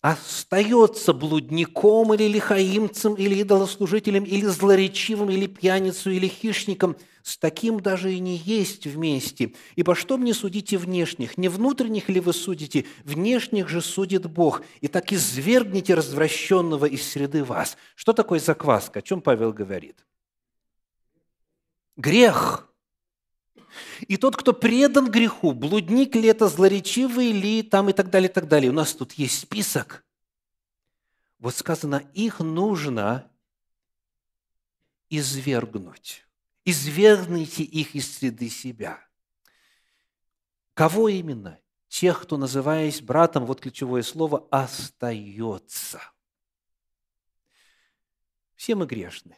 остается 0.00 1.12
блудником 1.12 2.14
или 2.14 2.24
лихаимцем, 2.24 3.14
или 3.14 3.36
идолослужителем, 3.36 4.24
или 4.24 4.46
злоречивым, 4.46 5.30
или 5.30 5.46
пьяницей, 5.46 6.16
или 6.16 6.26
хищником. 6.26 6.96
С 7.22 7.36
таким 7.36 7.80
даже 7.80 8.14
и 8.14 8.18
не 8.18 8.36
есть 8.36 8.86
вместе. 8.86 9.54
Ибо 9.76 9.94
что 9.94 10.16
мне 10.16 10.32
судите 10.32 10.78
внешних? 10.78 11.36
Не 11.36 11.48
внутренних 11.48 12.08
ли 12.08 12.18
вы 12.18 12.32
судите? 12.32 12.86
Внешних 13.04 13.68
же 13.68 13.82
судит 13.82 14.24
Бог. 14.24 14.62
И 14.80 14.88
так 14.88 15.12
извергните 15.12 15.94
развращенного 15.94 16.86
из 16.86 17.06
среды 17.06 17.44
вас. 17.44 17.76
Что 17.94 18.14
такое 18.14 18.40
закваска? 18.40 19.00
О 19.00 19.02
чем 19.02 19.20
Павел 19.20 19.52
говорит? 19.52 20.06
Грех– 21.96 22.66
И 24.08 24.16
тот, 24.16 24.36
кто 24.36 24.52
предан 24.52 25.10
греху, 25.10 25.52
блудник 25.52 26.14
ли 26.14 26.28
это, 26.28 26.48
злоречивый 26.48 27.32
ли, 27.32 27.62
там 27.62 27.88
и 27.88 27.92
так 27.92 28.10
далее, 28.10 28.28
и 28.30 28.32
так 28.32 28.48
далее. 28.48 28.70
У 28.70 28.74
нас 28.74 28.94
тут 28.94 29.12
есть 29.12 29.40
список. 29.40 30.04
Вот 31.38 31.54
сказано, 31.54 32.02
их 32.14 32.40
нужно 32.40 33.30
извергнуть. 35.08 36.26
Извергните 36.64 37.62
их 37.62 37.94
из 37.94 38.16
среды 38.16 38.48
себя. 38.48 39.02
Кого 40.74 41.08
именно? 41.08 41.58
Тех, 41.88 42.22
кто, 42.22 42.36
называясь 42.36 43.02
братом, 43.02 43.46
вот 43.46 43.60
ключевое 43.60 44.02
слово, 44.02 44.46
остается. 44.50 46.00
Все 48.54 48.74
мы 48.74 48.86
грешны. 48.86 49.36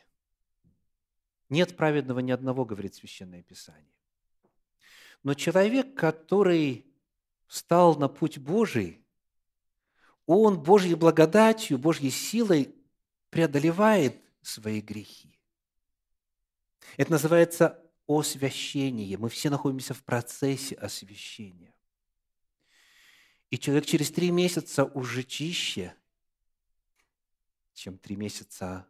Нет 1.49 1.76
праведного 1.76 2.19
ни 2.21 2.31
одного, 2.31 2.64
говорит 2.64 2.95
Священное 2.95 3.43
Писание. 3.43 3.93
Но 5.23 5.35
человек, 5.35 5.95
который 5.95 6.87
встал 7.47 7.97
на 7.97 8.09
путь 8.09 8.38
Божий, 8.38 9.05
он 10.26 10.61
Божьей 10.62 10.95
благодатью, 10.95 11.79
Божьей 11.79 12.11
силой 12.11 12.75
преодолевает 13.31 14.21
свои 14.41 14.81
грехи. 14.81 15.38
Это 16.97 17.12
называется 17.12 17.83
освящение. 18.07 19.17
Мы 19.17 19.29
все 19.29 19.50
находимся 19.50 19.95
в 19.95 20.02
процессе 20.02 20.75
освящения. 20.75 21.75
И 23.50 23.59
человек 23.59 23.87
через 23.87 24.11
три 24.11 24.31
месяца 24.31 24.85
уже 24.85 25.23
чище, 25.23 25.95
чем 27.75 27.99
три 27.99 28.17
месяца 28.17 28.87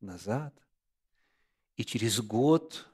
назад. 0.00 0.54
И 1.76 1.84
через 1.84 2.20
год 2.20 2.86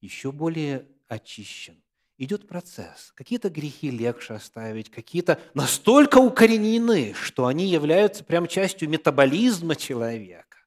еще 0.00 0.32
более 0.32 0.86
очищен. 1.08 1.82
Идет 2.16 2.48
процесс. 2.48 3.12
Какие-то 3.14 3.48
грехи 3.48 3.90
легче 3.90 4.34
оставить, 4.34 4.90
какие-то 4.90 5.40
настолько 5.54 6.18
укоренены, 6.18 7.14
что 7.14 7.46
они 7.46 7.66
являются 7.66 8.24
прям 8.24 8.48
частью 8.48 8.88
метаболизма 8.88 9.76
человека. 9.76 10.58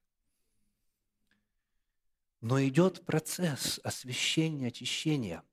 Но 2.39 2.63
идет 2.63 3.05
процесс 3.05 3.79
освящения, 3.83 4.69
очищения. 4.69 5.43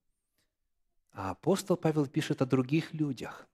А 1.11 1.31
апостол 1.31 1.77
Павел 1.77 2.07
пишет 2.07 2.43
о 2.43 2.47
других 2.47 2.95
людях, 2.95 3.49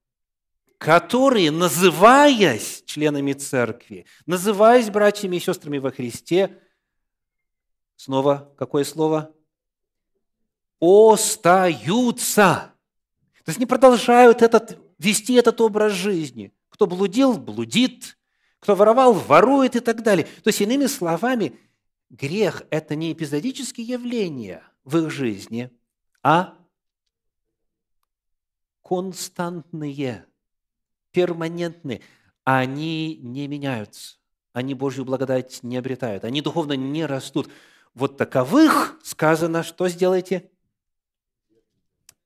которые, 0.77 1.51
называясь 1.51 2.83
членами 2.85 3.33
церкви, 3.33 4.05
называясь 4.27 4.91
братьями 4.91 5.37
и 5.37 5.41
сестрами 5.41 5.79
во 5.79 5.91
Христе, 5.91 6.61
снова 7.97 8.55
какое 8.59 8.85
слово? 8.85 9.34
Остаются. 10.85 12.75
То 13.45 13.49
есть 13.49 13.59
не 13.59 13.65
продолжают 13.65 14.43
этот, 14.43 14.79
вести 14.99 15.35
этот 15.35 15.61
образ 15.63 15.93
жизни. 15.93 16.53
Кто 16.69 16.87
блудил, 16.87 17.39
блудит. 17.39 18.19
Кто 18.59 18.75
воровал, 18.75 19.15
ворует 19.15 19.77
и 19.77 19.81
так 19.81 20.03
далее. 20.03 20.27
То 20.43 20.49
есть, 20.49 20.61
иными 20.61 20.87
словами, 20.87 21.59
грех– 22.11 22.65
это 22.71 22.95
не 22.95 23.13
эпизодические 23.13 23.87
явления 23.87 24.63
в 24.85 24.99
их 24.99 25.11
жизни, 25.11 25.71
а 26.23 26.55
константные, 28.83 30.27
перманентные. 31.13 32.03
Они 32.45 33.19
не 33.23 33.49
меняются, 33.49 34.17
они 34.53 34.75
Божью 34.75 35.05
благодать 35.05 35.63
не 35.63 35.79
обретают, 35.79 36.25
они 36.25 36.43
духовно 36.43 36.75
не 36.75 37.07
растут. 37.07 37.51
Вот 37.95 38.19
таковых 38.19 38.99
сказано, 39.03 39.63
что 39.63 39.89
сделайте? 39.89 40.51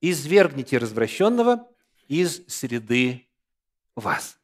Извергните 0.01 0.77
развращенного 0.77 1.67
из 2.07 2.41
среды 2.47 3.27
вас. 3.95 4.39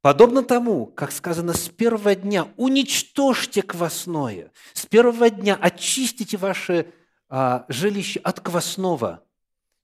Подобно 0.00 0.42
тому, 0.42 0.86
как 0.86 1.12
сказано, 1.12 1.52
с 1.52 1.68
первого 1.68 2.14
дня 2.16 2.48
уничтожьте 2.56 3.62
квасное, 3.62 4.50
с 4.72 4.84
первого 4.84 5.30
дня 5.30 5.56
очистите 5.60 6.36
ваше 6.36 6.92
а, 7.28 7.64
жилище 7.68 8.18
от 8.20 8.40
квасного. 8.40 9.24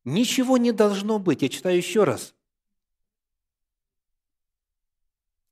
Ничего 0.04 0.56
не 0.56 0.72
должно 0.72 1.18
быть. 1.18 1.42
Я 1.42 1.48
читаю 1.48 1.76
еще 1.76 2.02
раз. 2.04 2.34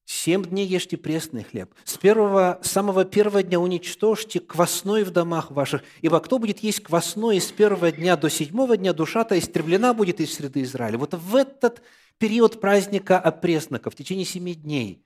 Семь 0.07 0.45
дней 0.45 0.69
ешьте 0.69 0.97
пресный 0.97 1.43
хлеб. 1.43 1.75
С 1.83 1.99
первого, 1.99 2.61
самого 2.63 3.05
первого 3.05 3.43
дня 3.43 3.59
уничтожьте 3.59 4.39
квасной 4.39 5.03
в 5.03 5.11
домах 5.11 5.51
ваших, 5.51 5.83
ибо 6.01 6.21
кто 6.21 6.39
будет 6.39 6.61
есть 6.61 6.81
квасной 6.85 7.41
с 7.41 7.51
первого 7.51 7.91
дня 7.91 8.17
до 8.17 8.31
седьмого 8.31 8.77
дня, 8.77 8.93
душа-то 8.93 9.37
истреблена 9.37 9.95
будет 9.95 10.21
из 10.21 10.33
среды 10.33 10.63
Израиля. 10.63 10.97
Вот 10.97 11.15
в 11.15 11.35
этот 11.35 11.83
период 12.19 12.61
праздника 12.61 13.19
опресноков, 13.19 13.95
в 13.95 13.97
течение 13.97 14.25
семи 14.25 14.55
дней, 14.55 15.05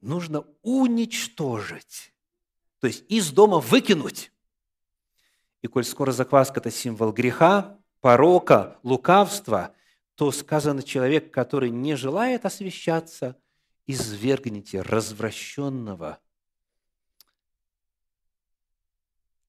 нужно 0.00 0.44
уничтожить, 0.62 2.12
то 2.78 2.86
есть 2.86 3.04
из 3.08 3.32
дома 3.32 3.58
выкинуть. 3.58 4.30
И 5.62 5.66
коль 5.66 5.84
скоро 5.84 6.12
закваска– 6.12 6.60
это 6.60 6.70
символ 6.70 7.12
греха, 7.12 7.76
порока, 8.00 8.78
лукавства, 8.84 9.74
то 10.14 10.30
сказано 10.30 10.84
человек, 10.84 11.32
который 11.32 11.70
не 11.70 11.96
желает 11.96 12.46
освящаться, 12.46 13.36
извергните 13.86 14.82
развращенного 14.82 16.18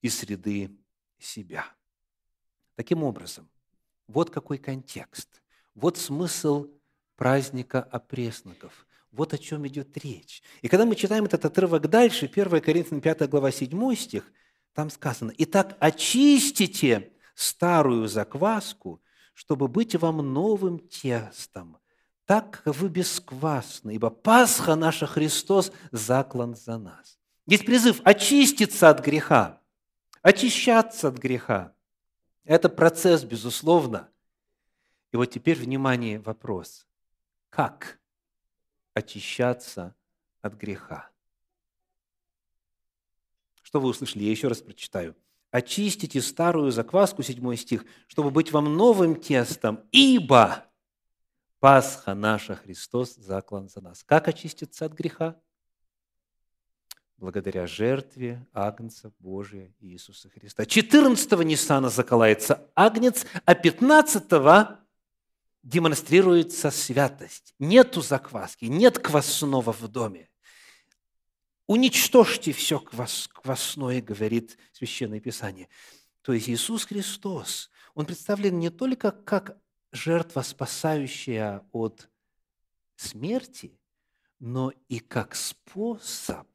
из 0.02 0.18
среды 0.18 0.72
себя. 1.20 1.66
Таким 2.76 3.04
образом, 3.04 3.50
вот 4.08 4.30
какой 4.30 4.58
контекст. 4.58 5.42
Вот 5.76 5.98
смысл 5.98 6.68
праздника 7.16 7.82
опресноков. 7.82 8.86
Вот 9.12 9.34
о 9.34 9.38
чем 9.38 9.68
идет 9.68 9.96
речь. 9.98 10.42
И 10.62 10.68
когда 10.68 10.86
мы 10.86 10.96
читаем 10.96 11.26
этот 11.26 11.46
отрывок 11.46 11.88
дальше, 11.88 12.30
1 12.34 12.62
Коринфянам 12.62 13.02
5 13.02 13.30
глава 13.30 13.52
7 13.52 13.96
стих, 13.96 14.32
там 14.74 14.90
сказано, 14.90 15.32
«Итак, 15.38 15.78
очистите 15.80 17.14
старую 17.36 18.08
закваску, 18.08 19.02
чтобы 19.34 19.68
быть 19.68 19.96
вам 19.96 20.18
новым 20.34 20.80
тестом, 20.80 21.78
как 22.42 22.64
вы 22.66 22.90
бесквасны, 22.90 23.96
ибо 23.96 24.10
Пасха 24.10 24.76
наша 24.76 25.06
Христос 25.06 25.72
заклан 25.92 26.56
за 26.56 26.78
нас». 26.78 27.20
Есть 27.46 27.66
призыв 27.66 28.02
очиститься 28.04 28.90
от 28.90 29.04
греха, 29.04 29.62
очищаться 30.22 31.10
от 31.10 31.18
греха. 31.18 31.74
Это 32.46 32.70
процесс, 32.70 33.24
безусловно, 33.24 34.10
и 35.12 35.18
вот 35.18 35.26
теперь, 35.28 35.60
внимание, 35.60 36.20
вопрос. 36.20 36.88
Как 37.50 38.00
очищаться 38.94 39.94
от 40.42 40.56
греха? 40.56 41.10
Что 43.62 43.80
вы 43.80 43.90
услышали? 43.90 44.24
Я 44.24 44.32
еще 44.32 44.48
раз 44.48 44.62
прочитаю. 44.62 45.16
«Очистите 45.52 46.20
старую 46.20 46.72
закваску», 46.72 47.22
7 47.22 47.56
стих, 47.58 47.86
«чтобы 48.08 48.32
быть 48.32 48.52
вам 48.52 48.76
новым 48.76 49.16
тестом, 49.16 49.82
ибо 49.92 50.66
Пасха 51.64 52.14
наша 52.14 52.56
Христос 52.58 53.16
заклан 53.16 53.70
за 53.70 53.80
нас». 53.80 54.04
Как 54.04 54.28
очиститься 54.28 54.84
от 54.86 54.92
греха? 54.92 55.40
Благодаря 57.16 57.68
жертве 57.68 58.46
Агнца 58.52 59.14
Божия 59.20 59.74
Иисуса 59.80 60.30
Христа. 60.30 60.64
14-го 60.64 61.42
Ниссана 61.42 61.88
заколается 61.88 62.70
Агнец, 62.76 63.26
а 63.46 63.54
15-го 63.54 64.78
демонстрируется 65.64 66.70
святость. 66.70 67.56
Нету 67.60 68.02
закваски, 68.02 68.66
нет 68.66 69.00
квасного 69.00 69.72
в 69.72 69.88
доме. 69.88 70.30
Уничтожьте 71.68 72.52
все 72.52 72.78
квас, 72.78 73.30
квасное, 73.30 74.02
говорит 74.02 74.58
Священное 74.74 75.22
Писание. 75.22 75.70
То 76.24 76.34
есть 76.34 76.50
Иисус 76.50 76.84
Христос, 76.84 77.72
Он 77.94 78.06
представлен 78.06 78.60
не 78.60 78.70
только 78.70 79.12
как 79.12 79.63
жертва, 79.94 80.42
спасающая 80.42 81.66
от 81.72 82.10
смерти, 82.98 83.80
но 84.40 84.74
и 84.90 85.00
как 85.00 85.36
способ 85.36 86.48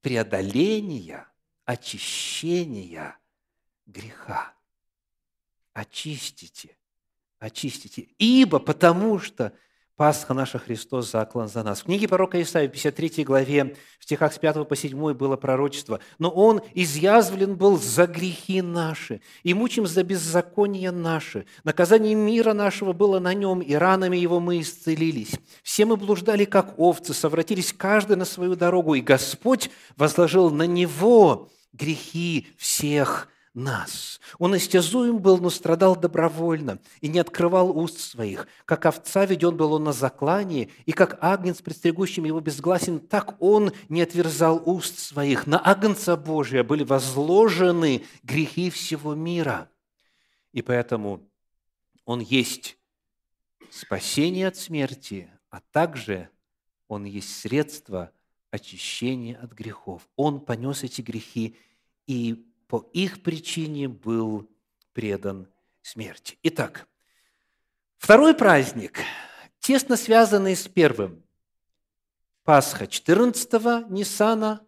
преодоления, 0.00 1.26
очищения 1.64 3.18
греха. 3.86 4.54
Очистите 5.72 6.76
очистите. 7.40 8.02
Ибо 8.18 8.60
потому 8.60 9.18
что 9.18 9.52
Пасха 10.00 10.32
наша 10.32 10.58
Христос 10.58 11.12
заклан 11.12 11.46
за 11.46 11.62
нас. 11.62 11.82
В 11.82 11.84
книге 11.84 12.08
пророка 12.08 12.40
Исаия, 12.40 12.68
53 12.68 13.22
главе, 13.22 13.76
в 13.98 14.04
стихах 14.04 14.32
с 14.32 14.38
5 14.38 14.66
по 14.66 14.74
7 14.74 15.12
было 15.12 15.36
пророчество. 15.36 16.00
«Но 16.18 16.30
Он 16.30 16.62
изъязвлен 16.72 17.54
был 17.54 17.76
за 17.78 18.06
грехи 18.06 18.62
наши, 18.62 19.20
и 19.42 19.52
мучим 19.52 19.86
за 19.86 20.02
беззаконие 20.02 20.90
наши. 20.90 21.44
Наказание 21.64 22.14
мира 22.14 22.54
нашего 22.54 22.94
было 22.94 23.18
на 23.18 23.34
Нем, 23.34 23.60
и 23.60 23.74
ранами 23.74 24.16
Его 24.16 24.40
мы 24.40 24.62
исцелились. 24.62 25.34
Все 25.62 25.84
мы 25.84 25.98
блуждали, 25.98 26.46
как 26.46 26.78
овцы, 26.78 27.12
совратились 27.12 27.74
каждый 27.74 28.16
на 28.16 28.24
свою 28.24 28.56
дорогу, 28.56 28.94
и 28.94 29.02
Господь 29.02 29.68
возложил 29.98 30.48
на 30.48 30.66
Него 30.66 31.50
грехи 31.74 32.48
всех 32.56 33.28
нас. 33.54 34.20
Он 34.38 34.56
истязуем 34.56 35.18
был, 35.18 35.38
но 35.38 35.50
страдал 35.50 35.96
добровольно 35.96 36.78
и 37.00 37.08
не 37.08 37.18
открывал 37.18 37.76
уст 37.76 37.98
своих. 37.98 38.46
Как 38.64 38.86
овца 38.86 39.24
веден 39.26 39.56
был 39.56 39.72
он 39.72 39.84
на 39.84 39.92
заклание, 39.92 40.70
и 40.86 40.92
как 40.92 41.18
агнец, 41.20 41.60
предстерегущим 41.60 42.24
его 42.24 42.40
безгласен, 42.40 43.00
так 43.00 43.40
он 43.42 43.72
не 43.88 44.02
отверзал 44.02 44.62
уст 44.64 44.98
своих. 44.98 45.46
На 45.46 45.60
агнца 45.64 46.16
Божия 46.16 46.62
были 46.62 46.84
возложены 46.84 48.04
грехи 48.22 48.70
всего 48.70 49.14
мира. 49.14 49.68
И 50.52 50.62
поэтому 50.62 51.28
он 52.04 52.20
есть 52.20 52.76
спасение 53.70 54.48
от 54.48 54.56
смерти, 54.56 55.30
а 55.50 55.60
также 55.72 56.28
он 56.88 57.04
есть 57.04 57.40
средство 57.40 58.12
очищения 58.50 59.36
от 59.36 59.52
грехов. 59.52 60.08
Он 60.16 60.40
понес 60.40 60.82
эти 60.82 61.02
грехи 61.02 61.56
и 62.06 62.49
по 62.70 62.88
их 62.92 63.24
причине 63.24 63.88
был 63.88 64.48
предан 64.92 65.48
смерти. 65.82 66.38
Итак, 66.44 66.86
второй 67.98 68.32
праздник, 68.32 69.00
тесно 69.58 69.96
связанный 69.96 70.54
с 70.54 70.68
первым. 70.68 71.24
Пасха 72.44 72.84
14-го 72.84 73.92
Ниссана, 73.92 74.64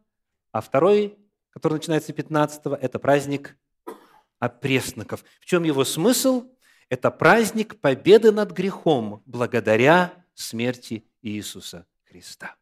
а 0.50 0.60
второй, 0.60 1.16
который 1.50 1.74
начинается 1.74 2.12
15-го, 2.12 2.74
это 2.74 2.98
праздник 2.98 3.56
опресноков. 4.40 5.24
В 5.40 5.44
чем 5.44 5.62
его 5.62 5.84
смысл? 5.84 6.50
Это 6.88 7.12
праздник 7.12 7.80
победы 7.80 8.32
над 8.32 8.50
грехом 8.50 9.22
благодаря 9.26 10.12
смерти 10.34 11.06
Иисуса 11.22 11.86
Христа. 12.02 12.56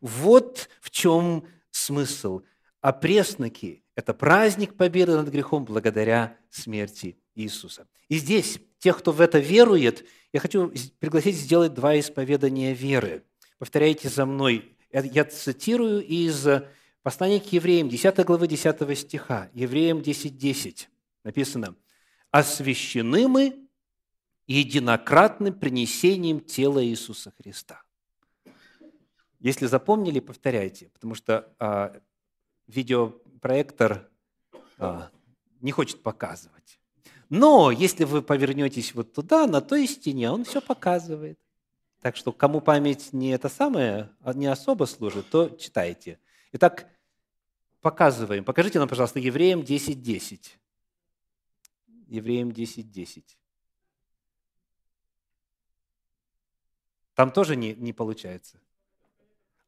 Вот 0.00 0.68
в 0.80 0.90
чем 0.90 1.46
смысл. 1.70 2.42
Опресноки– 2.84 3.82
это 3.94 4.12
праздник 4.12 4.76
победы 4.76 5.16
над 5.16 5.28
грехом 5.28 5.64
благодаря 5.64 6.36
смерти 6.50 7.16
Иисуса. 7.34 7.88
И 8.10 8.18
здесь, 8.18 8.60
тех, 8.78 8.98
кто 8.98 9.10
в 9.10 9.22
это 9.22 9.38
верует, 9.38 10.04
я 10.34 10.40
хочу 10.40 10.70
пригласить 10.98 11.34
сделать 11.34 11.72
два 11.72 11.98
исповедания 11.98 12.74
веры. 12.74 13.24
Повторяйте 13.56 14.10
за 14.10 14.26
мной. 14.26 14.76
Я 14.92 15.24
цитирую 15.24 16.04
из 16.06 16.46
послания 17.02 17.40
к 17.40 17.50
евреям, 17.54 17.88
10 17.88 18.22
главы 18.26 18.48
10 18.48 18.98
стиха, 18.98 19.48
евреям 19.54 20.00
10.10. 20.00 20.28
10. 20.28 20.90
Написано, 21.24 21.76
«Освящены 22.30 23.28
мы 23.28 23.66
единократным 24.46 25.54
принесением 25.54 26.38
тела 26.38 26.84
Иисуса 26.84 27.32
Христа». 27.38 27.82
Если 29.40 29.64
запомнили, 29.64 30.20
повторяйте, 30.20 30.90
потому 30.92 31.14
что 31.14 31.50
а, 31.58 31.98
видеопроектор 32.66 34.08
а, 34.78 35.10
не 35.60 35.72
хочет 35.72 36.02
показывать. 36.02 36.78
Но 37.30 37.70
если 37.70 38.04
вы 38.04 38.22
повернетесь 38.22 38.94
вот 38.94 39.12
туда, 39.12 39.46
на 39.46 39.60
той 39.60 39.86
стене, 39.86 40.30
он 40.30 40.44
все 40.44 40.60
показывает. 40.60 41.38
Так 42.00 42.16
что 42.16 42.32
кому 42.32 42.60
память 42.60 43.12
не 43.12 43.30
это 43.30 43.48
самое, 43.48 44.10
а 44.20 44.34
не 44.34 44.46
особо 44.46 44.84
служит, 44.84 45.30
то 45.30 45.48
читайте. 45.48 46.18
Итак, 46.52 46.86
показываем. 47.80 48.44
Покажите 48.44 48.78
нам, 48.78 48.88
пожалуйста, 48.88 49.18
Евреям 49.18 49.60
10.10. 49.60 49.94
10. 49.94 50.58
Евреям 52.08 52.50
10.10. 52.50 52.82
10. 52.82 53.38
Там 57.14 57.30
тоже 57.30 57.56
не, 57.56 57.74
не 57.74 57.92
получается. 57.92 58.60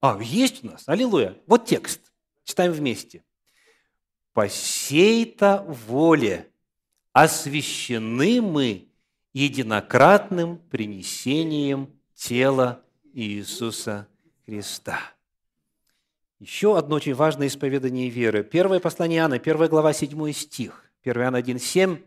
А, 0.01 0.19
есть 0.21 0.65
у 0.65 0.69
нас, 0.69 0.89
аллилуйя. 0.89 1.39
Вот 1.47 1.65
текст. 1.65 2.06
Читаем 2.47 2.71
вместе. 2.71 3.25
«По 4.33 4.49
сей-то 4.49 5.65
воле 5.67 6.49
освящены 7.13 8.41
мы 8.41 8.89
единократным 9.33 10.59
принесением 10.59 11.91
тела 12.15 12.85
Иисуса 13.13 14.07
Христа». 14.45 15.01
Еще 16.39 16.79
одно 16.79 16.97
очень 16.97 17.15
важное 17.15 17.49
исповедание 17.49 18.09
веры. 18.11 18.45
Первое 18.45 18.79
послание 18.79 19.19
Иоанна, 19.19 19.41
первая 19.41 19.69
глава, 19.69 19.93
7 19.93 20.33
стих. 20.33 20.85
1 21.03 21.23
Иоанна 21.23 21.39
1, 21.39 21.59
7. 21.59 21.99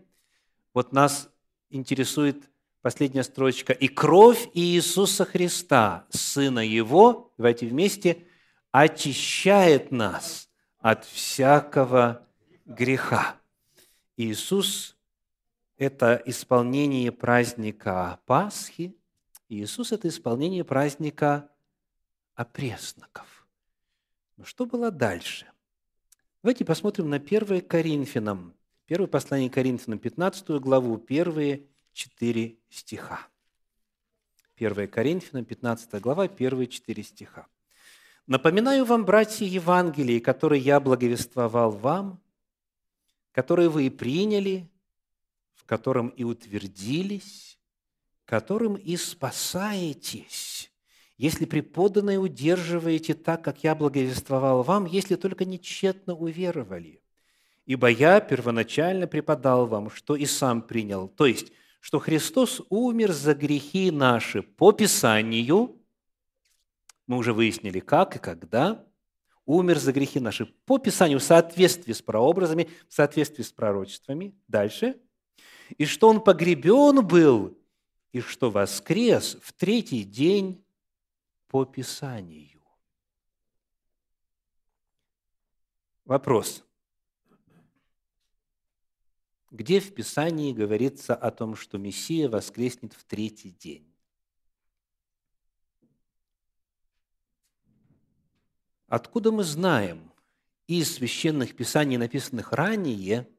Вот 0.74 0.94
нас 0.94 1.30
интересует 1.70 2.38
последняя 2.82 3.24
строчка. 3.24 3.74
«И 3.74 3.90
кровь 3.90 4.50
Иисуса 4.54 5.26
Христа, 5.26 6.06
Сына 6.12 6.66
Его, 6.66 7.34
давайте 7.38 7.66
вместе, 7.68 8.26
очищает 8.72 9.92
нас 9.92 10.50
от 10.80 11.06
всякого 11.06 12.28
греха». 12.66 13.36
Иисус– 14.18 14.98
это 15.78 16.22
исполнение 16.26 17.12
праздника 17.12 18.20
Пасхи, 18.26 18.96
Иисус– 19.48 19.92
это 19.94 20.08
исполнение 20.10 20.64
праздника 20.64 21.50
опресноков. 22.36 23.48
Но 24.38 24.46
что 24.46 24.66
было 24.66 24.92
дальше? 24.92 25.48
Давайте 26.44 26.64
посмотрим 26.64 27.10
на 27.10 27.18
1 27.18 27.62
Коринфянам, 27.62 28.54
первое 28.86 29.08
послание 29.08 29.50
Коринфянам, 29.50 30.00
15 30.00 30.50
главу, 30.62 30.98
первые 30.98 31.66
четыре 31.94 32.58
стиха. 32.70 33.28
1 34.56 34.88
Коринфянам, 34.88 35.46
15 35.46 36.02
глава, 36.02 36.28
первые 36.28 36.68
четыре 36.68 37.04
стиха. 37.04 37.48
Напоминаю 38.30 38.86
вам, 38.86 39.06
братья, 39.06 39.44
Евангелие, 39.44 40.22
которые 40.22 40.62
я 40.62 40.80
благовествовал 40.80 41.72
вам, 41.72 42.22
которые 43.32 43.70
вы 43.70 43.88
и 43.88 43.90
приняли, 43.90 44.70
в 45.56 45.66
котором 45.66 46.10
и 46.10 46.24
утвердились, 46.24 47.58
которым 48.26 48.76
и 48.76 48.98
спасаетесь, 48.98 50.72
если 51.18 51.46
преподанное 51.46 52.20
удерживаете 52.20 53.16
так, 53.16 53.44
как 53.44 53.64
я 53.64 53.74
благовествовал 53.74 54.62
вам, 54.62 54.86
если 54.86 55.16
только 55.16 55.44
нечетно 55.44 56.14
уверовали. 56.14 57.02
Ибо 57.66 57.88
я 57.88 58.20
первоначально 58.20 59.08
преподал 59.08 59.66
вам, 59.66 59.90
что 59.90 60.16
и 60.16 60.28
сам 60.28 60.62
принял, 60.62 61.08
то 61.08 61.26
есть, 61.26 61.52
что 61.80 61.98
Христос 61.98 62.62
умер 62.70 63.12
за 63.12 63.34
грехи 63.34 63.90
наши 63.90 64.44
по 64.44 64.72
Писанию, 64.72 65.79
мы 67.10 67.18
уже 67.18 67.34
выяснили, 67.34 67.80
как 67.80 68.16
и 68.16 68.20
когда, 68.20 68.86
умер 69.46 69.80
за 69.80 69.92
грехи 69.92 70.20
наши 70.20 70.46
по 70.46 70.78
Писанию 70.78 71.18
в 71.18 71.24
соответствии 71.24 71.92
с 71.92 72.04
прообразами, 72.04 72.70
в 72.88 72.94
соответствии 72.94 73.42
с 73.42 73.52
пророчествами. 73.52 74.36
Дальше. 74.48 75.02
И 75.80 75.86
что 75.86 76.08
Он 76.08 76.24
погребен 76.24 77.06
был, 77.06 77.58
и 78.12 78.20
что 78.20 78.52
воскрес 78.52 79.38
в 79.42 79.54
третий 79.54 80.04
день 80.04 80.64
по 81.48 81.66
Писанию. 81.66 82.62
Вопрос. 86.06 86.64
Где 89.50 89.80
в 89.80 89.96
Писании 89.96 90.54
говорится 90.54 91.16
о 91.16 91.32
том, 91.32 91.56
что 91.56 91.80
Мессия 91.80 92.30
воскреснет 92.30 92.94
в 92.94 93.04
третий 93.04 93.50
день? 93.50 93.89
Откуда 98.90 99.32
мы 99.32 99.44
знаем 99.44 100.12
из 100.66 100.96
священных 100.96 101.56
писаний, 101.56 101.98
написанных 101.98 102.52
ранее, 102.52 103.30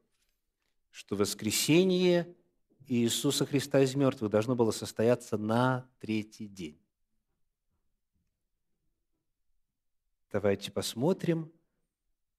что 0.90 1.16
воскресение 1.16 2.32
Иисуса 2.86 3.44
Христа 3.46 3.80
из 3.80 3.96
мертвых 3.96 4.30
должно 4.30 4.54
было 4.54 4.70
состояться 4.70 5.36
на 5.36 5.88
третий 5.98 6.46
день? 6.46 6.80
Давайте 10.30 10.70
посмотрим 10.70 11.52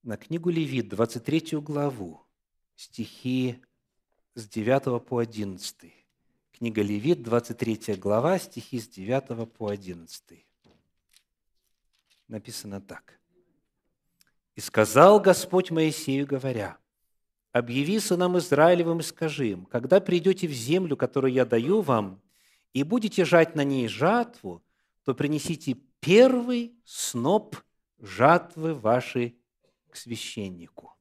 на 0.03 0.15
книгу 0.15 0.49
Левит, 0.49 0.87
23 0.87 1.57
главу, 1.59 2.25
стихи 2.77 3.61
с 4.35 4.47
9 4.47 5.05
по 5.05 5.17
11. 5.17 5.93
Книга 6.53 6.81
Левит, 6.81 7.23
23 7.23 7.95
глава, 7.95 8.39
стихи 8.39 8.79
с 8.79 8.87
9 8.87 9.51
по 9.51 9.67
11 9.67 10.45
написано 12.31 12.81
так. 12.81 13.19
«И 14.55 14.61
сказал 14.61 15.19
Господь 15.19 15.71
Моисею, 15.71 16.25
говоря, 16.25 16.77
«Объяви 17.51 17.99
сынам 17.99 18.37
Израилевым 18.37 18.99
и 18.99 19.03
скажи 19.03 19.49
им, 19.49 19.65
когда 19.65 19.99
придете 19.99 20.47
в 20.47 20.51
землю, 20.51 20.97
которую 20.97 21.33
я 21.33 21.45
даю 21.45 21.81
вам, 21.81 22.21
и 22.73 22.83
будете 22.83 23.25
жать 23.25 23.55
на 23.55 23.63
ней 23.63 23.87
жатву, 23.87 24.63
то 25.03 25.13
принесите 25.13 25.77
первый 25.99 26.73
сноп 26.85 27.57
жатвы 27.99 28.73
вашей 28.73 29.37
к 29.89 29.97
священнику. 29.97 30.93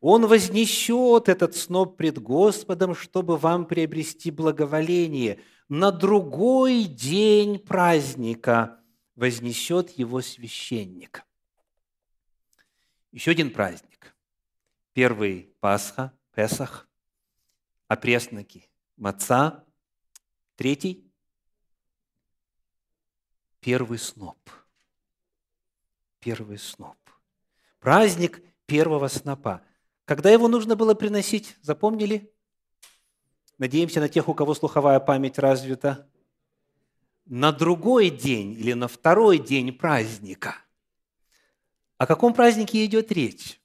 Он 0.00 0.26
вознесет 0.26 1.28
этот 1.28 1.56
сноп 1.56 1.96
пред 1.96 2.18
Господом, 2.18 2.94
чтобы 2.94 3.36
вам 3.38 3.66
приобрести 3.66 4.30
благоволение 4.30 5.40
на 5.68 5.90
другой 5.90 6.84
день 6.84 7.58
праздника– 7.58 8.78
вознесет 9.16 9.90
его 9.90 10.20
священник. 10.20 11.24
Еще 13.12 13.30
один 13.30 13.52
праздник. 13.52 14.14
Первый 14.92 15.54
Пасха, 15.60 16.12
Песах, 16.34 16.88
опресноки, 17.88 18.68
маца. 18.96 19.64
Третий– 20.56 21.04
первый 23.60 23.98
сноп. 23.98 24.38
Первый 26.20 26.58
сноп. 26.58 26.96
Праздник 27.80 28.40
первого 28.66 29.08
снопа. 29.08 29.62
Когда 30.04 30.30
его 30.30 30.48
нужно 30.48 30.76
было 30.76 30.94
приносить, 30.94 31.56
запомнили? 31.60 32.32
Надеемся 33.58 34.00
на 34.00 34.08
тех, 34.08 34.28
у 34.28 34.34
кого 34.34 34.54
слуховая 34.54 35.00
память 35.00 35.38
развита. 35.38 36.08
На 37.26 37.52
другой 37.52 38.10
день 38.10 38.52
или 38.52 38.74
на 38.74 38.86
второй 38.86 39.38
день 39.38 39.72
праздника. 39.72 40.56
О 41.96 42.06
каком 42.06 42.34
празднике 42.34 42.84
идет 42.84 43.10
речь? 43.10 43.60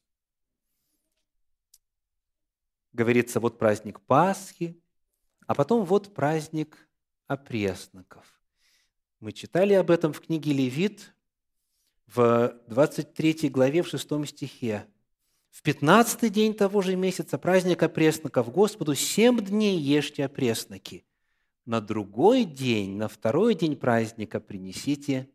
Говорится, 2.94 3.40
вот 3.40 3.60
праздник 3.60 4.00
Пасхи, 4.02 4.82
а 5.46 5.56
потом 5.56 5.84
вот 5.86 6.14
праздник 6.14 6.88
опресноков. 7.28 8.26
Мы 9.20 9.34
читали 9.34 9.74
об 9.74 9.92
этом 9.92 10.14
в 10.14 10.22
книге 10.22 10.54
Левит 10.54 11.14
в 12.08 12.56
23 12.68 13.50
главе, 13.50 13.84
в 13.84 13.88
6 13.88 14.28
стихе. 14.28 14.88
В 15.50 15.62
пятнадцатый 15.62 16.30
день 16.30 16.54
того 16.54 16.82
же 16.82 16.96
месяца 16.96 17.38
праздника 17.38 17.88
опресноков 17.88 18.52
Господу 18.52 18.96
семь 18.96 19.44
дней 19.44 19.78
ешьте 19.78 20.26
опресноки. 20.26 21.06
На 21.66 21.82
другой 21.82 22.46
день, 22.46 22.98
на 22.98 23.08
второй 23.08 23.56
день 23.56 23.76
праздника 23.76 24.40
принесите 24.40 25.30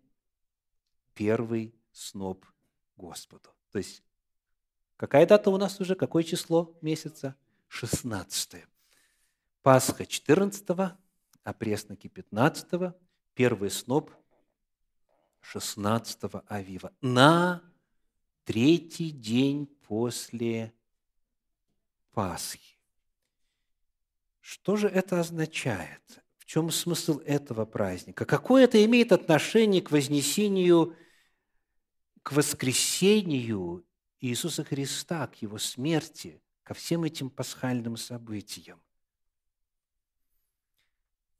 первый 1.14 1.74
сноп 1.92 2.44
Господу. 2.96 3.50
То 3.70 3.78
есть, 3.78 4.02
какая 4.96 5.26
дата 5.26 5.50
у 5.50 5.56
нас 5.56 5.80
уже? 5.80 5.94
Какое 5.94 6.22
число 6.22 6.76
месяца? 6.80 7.36
16. 7.68 8.64
Пасха 9.62 10.06
14, 10.06 10.96
опресноки 11.42 12.08
15, 12.08 12.94
первый 13.34 13.70
сноп 13.70 14.10
16 15.40 16.20
Авива. 16.46 16.92
На 17.00 17.62
третий 18.44 19.10
день 19.10 19.66
после 19.86 20.72
Пасхи. 22.12 22.73
Что 24.44 24.76
же 24.76 24.88
это 24.88 25.20
означает? 25.20 26.22
В 26.36 26.44
чем 26.44 26.70
смысл 26.70 27.20
этого 27.20 27.64
праздника? 27.64 28.26
Какое 28.26 28.64
это 28.64 28.84
имеет 28.84 29.10
отношение 29.10 29.80
к 29.80 29.90
вознесению, 29.90 30.94
к 32.22 32.32
воскресению 32.32 33.86
Иисуса 34.20 34.62
Христа, 34.62 35.26
к 35.28 35.36
Его 35.36 35.56
смерти, 35.56 36.42
ко 36.62 36.74
всем 36.74 37.04
этим 37.04 37.30
пасхальным 37.30 37.96
событиям? 37.96 38.82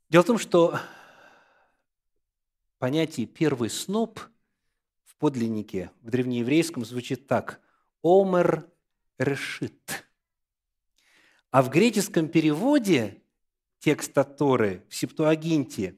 Дело 0.09 0.23
в 0.23 0.27
том, 0.27 0.38
что 0.38 0.81
понятие 2.79 3.27
«первый 3.27 3.69
сноп» 3.69 4.19
в 5.05 5.17
подлиннике, 5.17 5.90
в 6.01 6.09
древнееврейском 6.09 6.87
звучит 6.87 7.27
так 7.27 7.61
«омер 8.03 8.67
решит». 9.19 10.07
А 11.55 11.62
в 11.62 11.71
греческом 11.71 12.27
переводе 12.27 13.23
текста 13.79 14.25
Торы 14.25 14.83
в 14.88 14.97
Септуагинте 14.97 15.97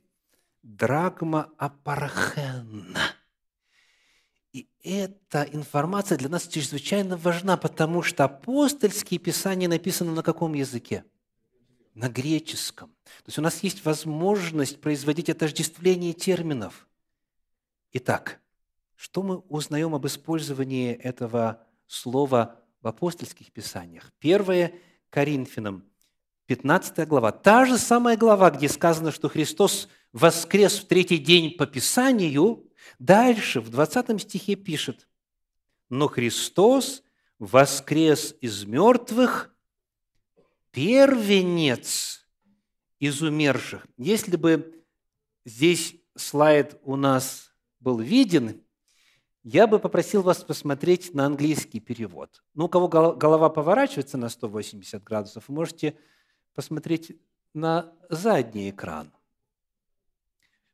«драгма 0.62 1.51
апархен». 1.57 2.95
И 4.53 4.69
эта 4.83 5.45
информация 5.45 6.19
для 6.19 6.29
нас 6.29 6.47
чрезвычайно 6.47 7.16
важна, 7.16 7.57
потому 7.57 8.03
что 8.03 8.25
апостольские 8.25 9.19
писания 9.19 9.66
написаны 9.66 10.12
на 10.12 10.23
каком 10.23 10.53
языке? 10.53 11.07
На 11.95 12.11
греческом. 12.11 12.90
То 12.90 13.29
есть 13.29 13.38
у 13.38 13.42
нас 13.42 13.62
есть 13.62 13.83
возможность 13.87 14.83
производить 14.83 15.31
отождествление 15.31 16.12
терминов. 16.12 16.87
Итак, 17.92 18.42
что 18.95 19.23
мы 19.23 19.38
узнаем 19.38 19.95
об 19.95 20.07
использовании 20.07 20.92
этого 20.92 21.66
слова 21.87 22.61
в 22.83 22.88
апостольских 22.88 23.53
писаниях? 23.53 24.12
Первое 24.19 24.75
Коринфянам, 25.16 25.83
15 26.44 27.09
глава. 27.09 27.33
Та 27.33 27.64
же 27.64 27.79
самая 27.79 28.18
глава, 28.18 28.50
где 28.50 28.68
сказано, 28.68 29.11
что 29.11 29.31
Христос 29.31 29.88
воскрес 30.12 30.79
в 30.79 30.87
третий 30.87 31.16
день 31.16 31.57
по 31.57 31.66
Писанию, 31.66 32.70
дальше 32.98 33.62
в 33.62 33.70
20 33.70 34.20
стихе 34.20 34.57
пишет, 34.57 35.09
«Но 35.88 36.09
Христос 36.09 37.02
воскрес 37.38 38.37
из 38.42 38.66
мертвых, 38.66 39.57
первенец 40.70 42.29
из 42.98 43.22
умерших». 43.22 43.87
Если 43.96 44.37
бы 44.37 44.85
здесь 45.46 45.96
слайд 46.14 46.79
у 46.83 46.94
нас 46.94 47.55
был 47.81 48.00
виден, 48.00 48.65
я 49.48 49.68
бы 49.68 49.78
попросил 49.78 50.22
вас 50.22 50.42
посмотреть 50.42 51.14
на 51.14 51.24
английский 51.24 51.78
перевод. 51.78 52.42
Ну, 52.54 52.64
у 52.64 52.68
кого 52.68 52.88
голова 52.88 53.48
поворачивается 53.48 54.18
на 54.18 54.28
180 54.28 55.04
градусов, 55.04 55.44
вы 55.46 55.54
можете 55.54 55.96
посмотреть 56.52 57.16
на 57.54 57.94
задний 58.11 58.70
экран. 58.70 59.12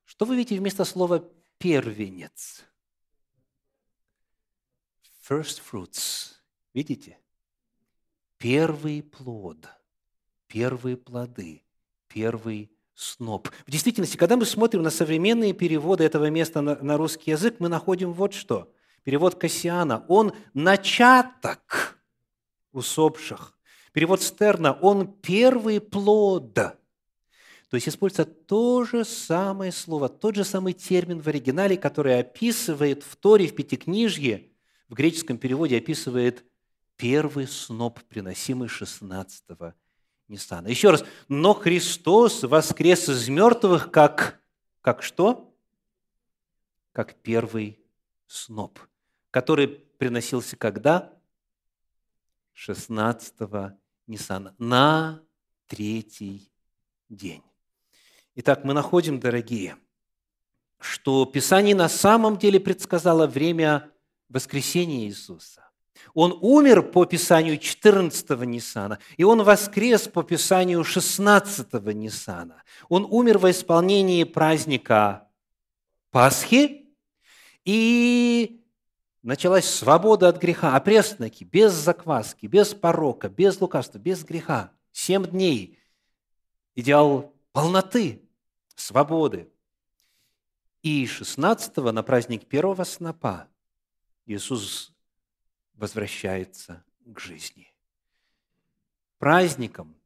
Что 0.06 0.24
вы 0.24 0.36
видите 0.36 0.58
вместо 0.58 0.86
слова 0.86 1.22
«первенец»? 1.58 2.64
First 5.28 5.60
fruits. 5.70 6.36
Видите? 6.72 7.18
Первый 8.38 9.02
плод, 9.02 9.68
первые 10.46 10.96
плоды, 10.96 11.62
первый 12.08 12.72
сноп. 12.94 13.48
В 13.66 13.70
действительности, 13.70 14.16
когда 14.16 14.36
мы 14.36 14.44
смотрим 14.44 14.82
на 14.82 14.90
современные 14.90 15.52
переводы 15.52 16.04
этого 16.04 16.30
места 16.30 16.60
на, 16.60 16.76
на 16.76 16.96
русский 16.96 17.30
язык, 17.30 17.56
мы 17.58 17.68
находим 17.68 18.12
вот 18.12 18.34
что. 18.34 18.72
Перевод 19.02 19.34
Кассиана. 19.34 20.04
Он 20.08 20.32
начаток 20.54 21.98
усопших. 22.72 23.58
Перевод 23.92 24.22
Стерна. 24.22 24.72
Он 24.72 25.06
первый 25.06 25.80
плод. 25.80 26.54
То 26.54 27.76
есть 27.76 27.88
используется 27.88 28.26
то 28.26 28.84
же 28.84 29.02
самое 29.02 29.72
слово, 29.72 30.10
тот 30.10 30.34
же 30.34 30.44
самый 30.44 30.74
термин 30.74 31.20
в 31.20 31.28
оригинале, 31.28 31.78
который 31.78 32.20
описывает 32.20 33.02
в 33.02 33.16
Торе, 33.16 33.46
в 33.46 33.54
Пятикнижье, 33.54 34.50
в 34.90 34.94
греческом 34.94 35.38
переводе 35.38 35.78
описывает 35.78 36.44
первый 36.96 37.48
сноп, 37.48 38.00
приносимый 38.10 38.68
16 38.68 39.42
Ниссана. 40.32 40.68
Еще 40.68 40.90
раз, 40.90 41.04
но 41.28 41.52
Христос 41.52 42.42
воскрес 42.42 43.08
из 43.08 43.28
мертвых 43.28 43.90
как, 43.90 44.40
как 44.80 45.02
что? 45.02 45.54
Как 46.92 47.14
первый 47.22 47.78
сноп, 48.26 48.78
который 49.30 49.68
приносился 49.68 50.56
когда? 50.56 51.12
16 52.54 53.34
Ниссана, 54.06 54.54
на 54.58 55.22
третий 55.66 56.50
день. 57.08 57.42
Итак, 58.34 58.64
мы 58.64 58.72
находим, 58.72 59.20
дорогие, 59.20 59.76
что 60.78 61.26
Писание 61.26 61.74
на 61.74 61.90
самом 61.90 62.38
деле 62.38 62.58
предсказало 62.58 63.26
время 63.26 63.90
воскресения 64.30 65.06
Иисуса. 65.06 65.68
Он 66.14 66.36
умер 66.40 66.82
по 66.82 67.04
Писанию 67.04 67.58
14-го 67.58 68.44
Ниссана, 68.44 68.98
и 69.16 69.24
он 69.24 69.42
воскрес 69.42 70.08
по 70.08 70.22
Писанию 70.22 70.80
16-го 70.80 71.92
Ниссана. 71.92 72.62
Он 72.88 73.06
умер 73.08 73.38
во 73.38 73.50
исполнении 73.50 74.24
праздника 74.24 75.28
Пасхи, 76.10 76.82
и 77.64 78.62
началась 79.22 79.68
свобода 79.68 80.28
от 80.28 80.40
греха, 80.40 80.76
опресноки, 80.76 81.44
без 81.44 81.72
закваски, 81.72 82.46
без 82.46 82.74
порока, 82.74 83.28
без 83.28 83.60
лукавства, 83.60 83.98
без 83.98 84.24
греха. 84.24 84.72
Семь 84.90 85.24
дней. 85.26 85.78
Идеал 86.74 87.32
полноты, 87.52 88.22
свободы. 88.74 89.48
И 90.82 91.04
16-го 91.04 91.92
на 91.92 92.02
праздник 92.02 92.46
первого 92.46 92.82
снопа 92.84 93.48
Иисус 94.26 94.91
возвращается 95.74 96.84
к 97.04 97.18
жизни. 97.18 97.72
Праздником, 99.18 99.96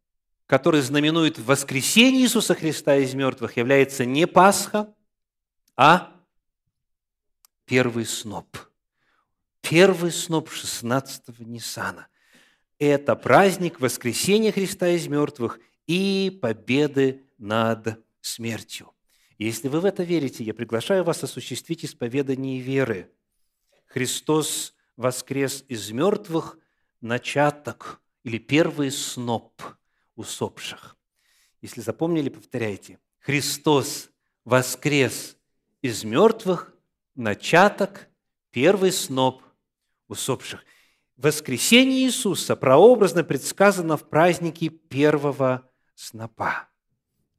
который 0.47 0.81
знаменует 0.81 1.39
воскресение 1.39 2.23
Иисуса 2.23 2.55
Христа 2.55 2.97
из 2.97 3.15
мертвых, 3.15 3.57
является 3.57 4.05
не 4.05 4.27
Пасха, 4.27 4.95
а 5.77 6.13
первый 7.65 8.07
сноп. 8.07 8.57
Первый 9.61 10.13
сноп 10.13 10.49
16-го 10.49 11.43
Ниссана. 11.45 12.09
Это 12.79 13.17
праздник 13.17 13.81
воскресения 13.81 14.53
Христа 14.53 14.89
из 14.89 15.09
мертвых 15.09 15.59
и 15.87 16.39
победы 16.41 17.25
над 17.39 17.99
смертью. 18.21 18.93
Если 19.39 19.69
вы 19.69 19.81
в 19.81 19.85
это 19.85 20.03
верите, 20.03 20.45
я 20.45 20.55
приглашаю 20.55 21.05
вас 21.05 21.23
осуществить 21.25 21.85
исповедание 21.85 22.61
веры. 22.61 23.11
Христос 23.87 24.76
воскрес 24.97 25.65
из 25.69 25.91
мертвых, 25.91 26.59
начаток 27.01 28.01
или 28.25 28.39
первый 28.39 28.91
сноп 28.91 29.63
усопших. 30.15 30.97
Если 31.61 31.81
запомнили, 31.81 32.29
повторяйте. 32.29 32.99
Христос 33.19 34.11
воскрес 34.45 35.37
из 35.83 36.05
мертвых, 36.05 36.75
начаток, 37.15 38.09
первый 38.51 38.93
сноп 38.93 39.43
усопших. 40.09 40.65
Воскресение 41.17 42.07
Иисуса 42.07 42.57
прообразно 42.57 43.25
предсказано 43.25 43.97
в 43.97 44.09
празднике 44.09 44.69
первого 44.69 45.71
снопа. 45.95 46.69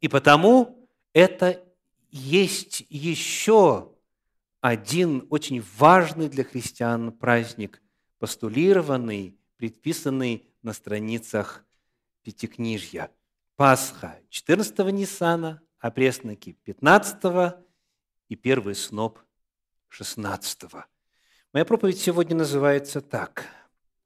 И 0.02 0.08
потому 0.08 0.90
это 1.14 1.64
есть 2.10 2.84
еще 2.90 3.92
один 4.62 5.28
очень 5.30 5.64
важный 5.78 6.30
для 6.30 6.44
христиан 6.44 7.12
праздник, 7.12 7.82
постулированный, 8.18 9.40
предписанный 9.58 10.48
на 10.62 10.74
страницах 10.74 11.66
Пятикнижья. 12.24 13.12
Пасха 13.56 14.20
14 14.30 14.78
Ниссана, 14.92 15.62
а 15.80 15.92
пресноки 15.92 16.54
15 16.54 17.56
и 18.28 18.36
первый 18.36 18.76
сноп 18.76 19.20
16 19.90 20.64
-го. 20.64 20.84
Моя 21.54 21.66
проповедь 21.66 22.00
сегодня 22.00 22.36
называется 22.36 23.02
так. 23.02 23.48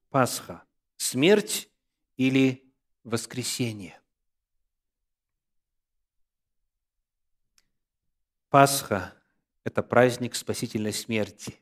Пасха– 0.09 0.63
смерть 0.97 1.69
или 2.17 2.71
воскресение. 3.03 3.99
Пасха– 8.49 9.15
это 9.63 9.83
праздник 9.83 10.35
спасительной 10.35 10.93
смерти 10.93 11.55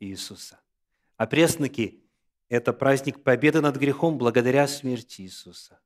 Иисуса. 0.00 0.60
А 1.16 1.26
пресноки– 1.26 2.02
это 2.48 2.72
праздник 2.72 3.22
победы 3.22 3.60
над 3.60 3.76
грехом 3.76 4.18
благодаря 4.18 4.66
смерти 4.68 5.22
Иисуса. 5.22 5.80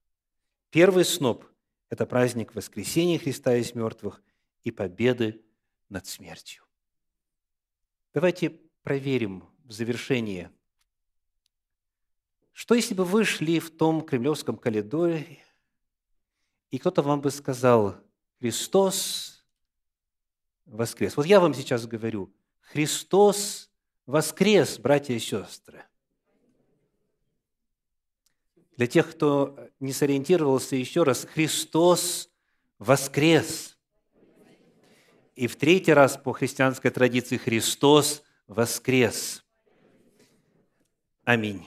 Первый 0.71 1.05
сноп– 1.05 1.45
это 1.91 2.07
праздник 2.07 2.55
воскресения 2.55 3.19
Христа 3.19 3.55
из 3.57 3.75
мертвых 3.75 4.23
и 4.65 4.71
победы 4.71 5.43
над 5.89 6.07
смертью. 6.07 6.65
Давайте 8.13 8.51
проверим 8.83 9.45
в 9.65 9.73
завершение, 9.73 10.51
что 12.53 12.75
если 12.75 12.95
бы 12.95 13.05
вы 13.05 13.25
шли 13.25 13.61
в 13.61 13.71
том 13.71 14.01
кремлевском 14.01 14.57
коридоре, 14.57 15.45
и 16.71 16.79
кто-то 16.79 17.03
вам 17.03 17.21
бы 17.21 17.31
сказал, 17.31 17.97
Христос 18.39 19.36
воскрес. 20.67 21.17
Вот 21.17 21.27
я 21.27 21.41
вам 21.41 21.55
сейчас 21.55 21.87
говорю, 21.87 22.33
Христос 22.61 23.71
воскрес, 24.05 24.79
братья 24.79 25.15
и 25.15 25.19
сестры. 25.19 25.85
Для 28.77 28.87
тех, 28.87 29.11
кто 29.11 29.71
не 29.81 29.93
сориентировался 29.93 30.77
еще 30.77 31.03
раз, 31.03 31.25
Христос 31.25 32.29
воскрес. 32.79 33.79
И 35.35 35.47
в 35.47 35.57
третий 35.57 35.93
раз 35.93 36.17
по 36.17 36.33
христианской 36.33 36.91
традиции 36.91 37.37
Христос 37.37 38.23
воскрес. 38.47 39.45
Аминь. 41.25 41.67